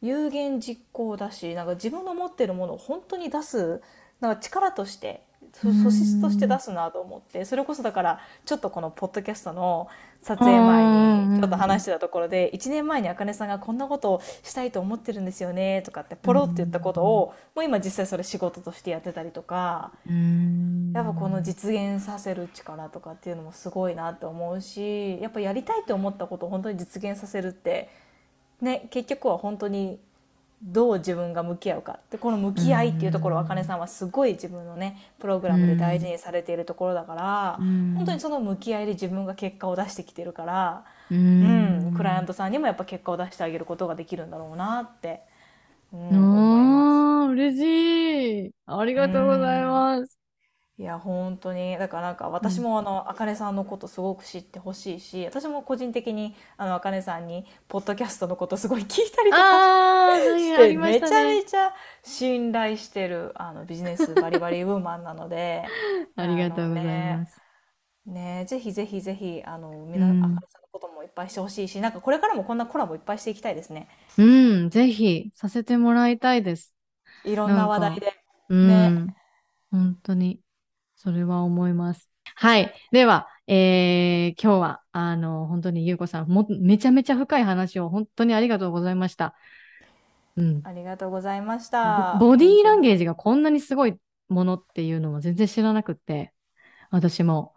[0.00, 3.82] 有言実行だしなんか自分の持ってるものを本当に出す
[4.20, 5.22] なんか力として
[5.52, 9.88] 素質として出すなと思ってそれこそだからちょっとこのポッドキャストの
[10.24, 19.92] 撮影前にちょっと話してたところで1年前にあかねさんがこんなことをしたいと思ってるんですよねとかってポロって言ったことをもう今実際それ仕事としてやってたりとか。
[20.08, 27.90] うんやっぱこの実現させる力とかっていうのもすごいなって思うしやっぱやりたいと思ったことを本当に実現させるって
[28.60, 29.98] ね結局は本当に
[30.64, 45.22] どう自分が向き合うかでこの向き合いっていうところをあかねさんはすごい自分のねプログラムで大事にされているところだからうん本当にその向き合いで自分が結果を出してきてるから、ううんんクライアントさんにもやっぱ結果を出してあげることができるんだろうなって、
[46.10, 48.54] うん、嬉しい。
[48.66, 50.23] ありがとうございます。
[50.76, 51.78] いや本当に。
[51.78, 61.24] だからなんか私もあのあかねさんのことすごく知ってほしいし私も個人的にあのあかねさんにポッドキャストのことすごい聞いたりとかしてありまめちゃ。
[61.24, 61.72] めちゃ
[62.02, 65.64] 信頼してるあのビジネスバリバリウーマンなので
[66.16, 67.40] ありがとうございます。
[68.06, 70.24] ねぜひぜひぜひあのみな、うん。
[70.24, 73.88] あかねさんのこともいっぱいしてほしいしなんかこれからもこんなコラボいっぱいしていきたいですね。
[74.18, 74.22] う
[74.66, 76.74] ん、ぜひさせてもらいたいです。
[77.24, 78.12] いろんな話題で。
[78.48, 78.68] うん、
[79.06, 79.14] ね。
[79.70, 80.40] 本当に、
[81.04, 82.08] それは思います。
[82.34, 82.74] はい。
[82.90, 89.34] では、えー今日は、あの、本当にゆうこさん、も、めちゃめちゃ深い話を本当にありがとうございました。
[90.36, 90.62] うん。
[90.64, 93.98] ありがとうございましたボボディーランゲゲージがこんなにすごい
[94.28, 96.32] ものっていうのも全然知らなくって、
[96.90, 97.54] 私も。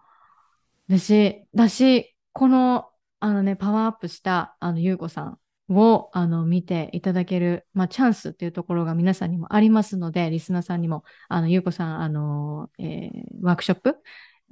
[0.89, 2.89] だし、だし、この、
[3.21, 13.11] あのね、パワーアップした、あの、ゆうこさんを、あの、見ていただける、まあ、チャンスっていうところが皆さんにもありますので、リスナーさんにも、あの、ゆうこさん、あの、えー
[13.41, 13.97] ワークショップ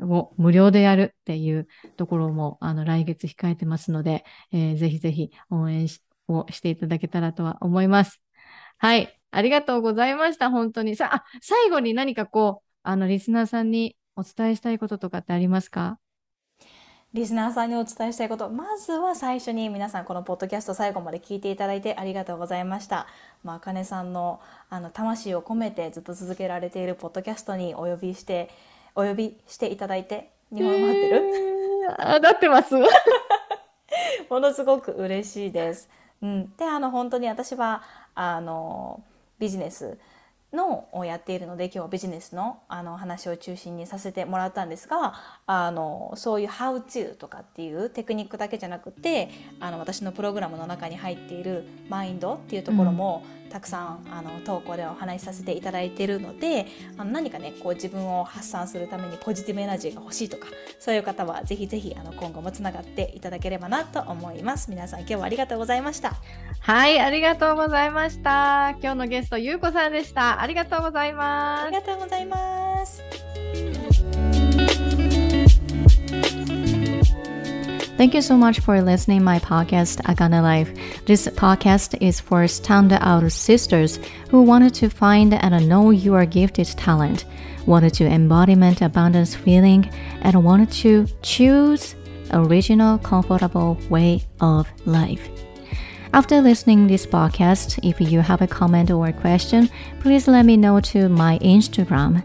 [0.01, 1.67] を無料でやるっていう
[1.97, 5.87] ところも、あの、来月控えてますので、えーぜひぜひ応援
[6.27, 8.21] をしていただけたらとは思います。
[8.77, 9.19] はい。
[9.31, 10.49] ありがとうございました。
[10.49, 10.95] 本当に。
[10.95, 15.99] さあ、最後に何かこう、あの、リスナーさんにお伝えしたいこととかってありますか？
[17.15, 23.07] リスナーさんにお伝えしたいことまずは最初に皆さんこのポッドキャスト最後まで聞いていただいてありがとうございました。
[23.41, 28.49] まあ、あかねさんのあの魂を込めてずっと続けられているポッドキャストにお呼びして
[28.95, 31.15] お呼びしていただいて日本語合ってる、
[31.87, 32.75] えーあ、なってます。
[34.29, 35.89] ものすごく嬉しいです。
[36.21, 37.81] うん、であの本当に私は
[38.13, 39.01] あの
[39.39, 39.97] ビジネス
[40.56, 45.14] のをやっているので今日はビジネスのあの話を中心にさせてもらったんですが
[45.45, 49.30] あのそういう「How to」とかっていうテクニックだけじゃなくて
[49.60, 56.65] あの私のプログラムの中に入っているマインドっていうところも、たくさんあの投稿でお話しさせていただいているので
[56.97, 60.47] あの何かねこう自分を発散するためにポジティブエナジーが欲しいとか
[60.80, 66.15] そういう方はぜひぜひあの今後もつながっていただければなと思います皆さん今日はありがとうございました
[66.59, 68.72] はい、ありがとうございました。
[68.81, 70.41] 今日のゲスト、ゆうこさんでした。
[70.41, 71.76] ありがとうございあますり。
[71.76, 74.24] がとうございます。
[77.97, 80.69] Thank you so much for listening my podcast Akane Life.
[81.05, 83.99] This podcast is for standout sisters
[84.30, 87.23] who wanted to find and know your gifted talent,
[87.65, 89.89] wanted to embodiment abundance feeling,
[90.23, 91.95] and wanted to choose
[92.34, 95.30] original comfortable way of life.
[96.13, 99.69] After listening this podcast, if you have a comment or question,
[100.01, 102.22] please let me know to my Instagram,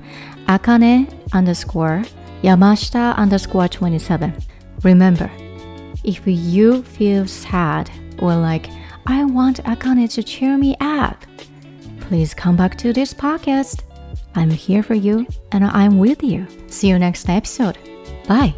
[0.49, 2.03] akane underscore
[2.43, 4.35] yamashita underscore 27.
[4.83, 5.31] Remember,
[6.05, 8.69] if you feel sad or like,
[9.07, 11.25] I want Akane to cheer me up,
[12.01, 13.83] please come back to this podcast.
[14.35, 16.47] I'm here for you and I'm with you.
[16.69, 17.79] See you next episode.
[18.29, 18.55] Bye.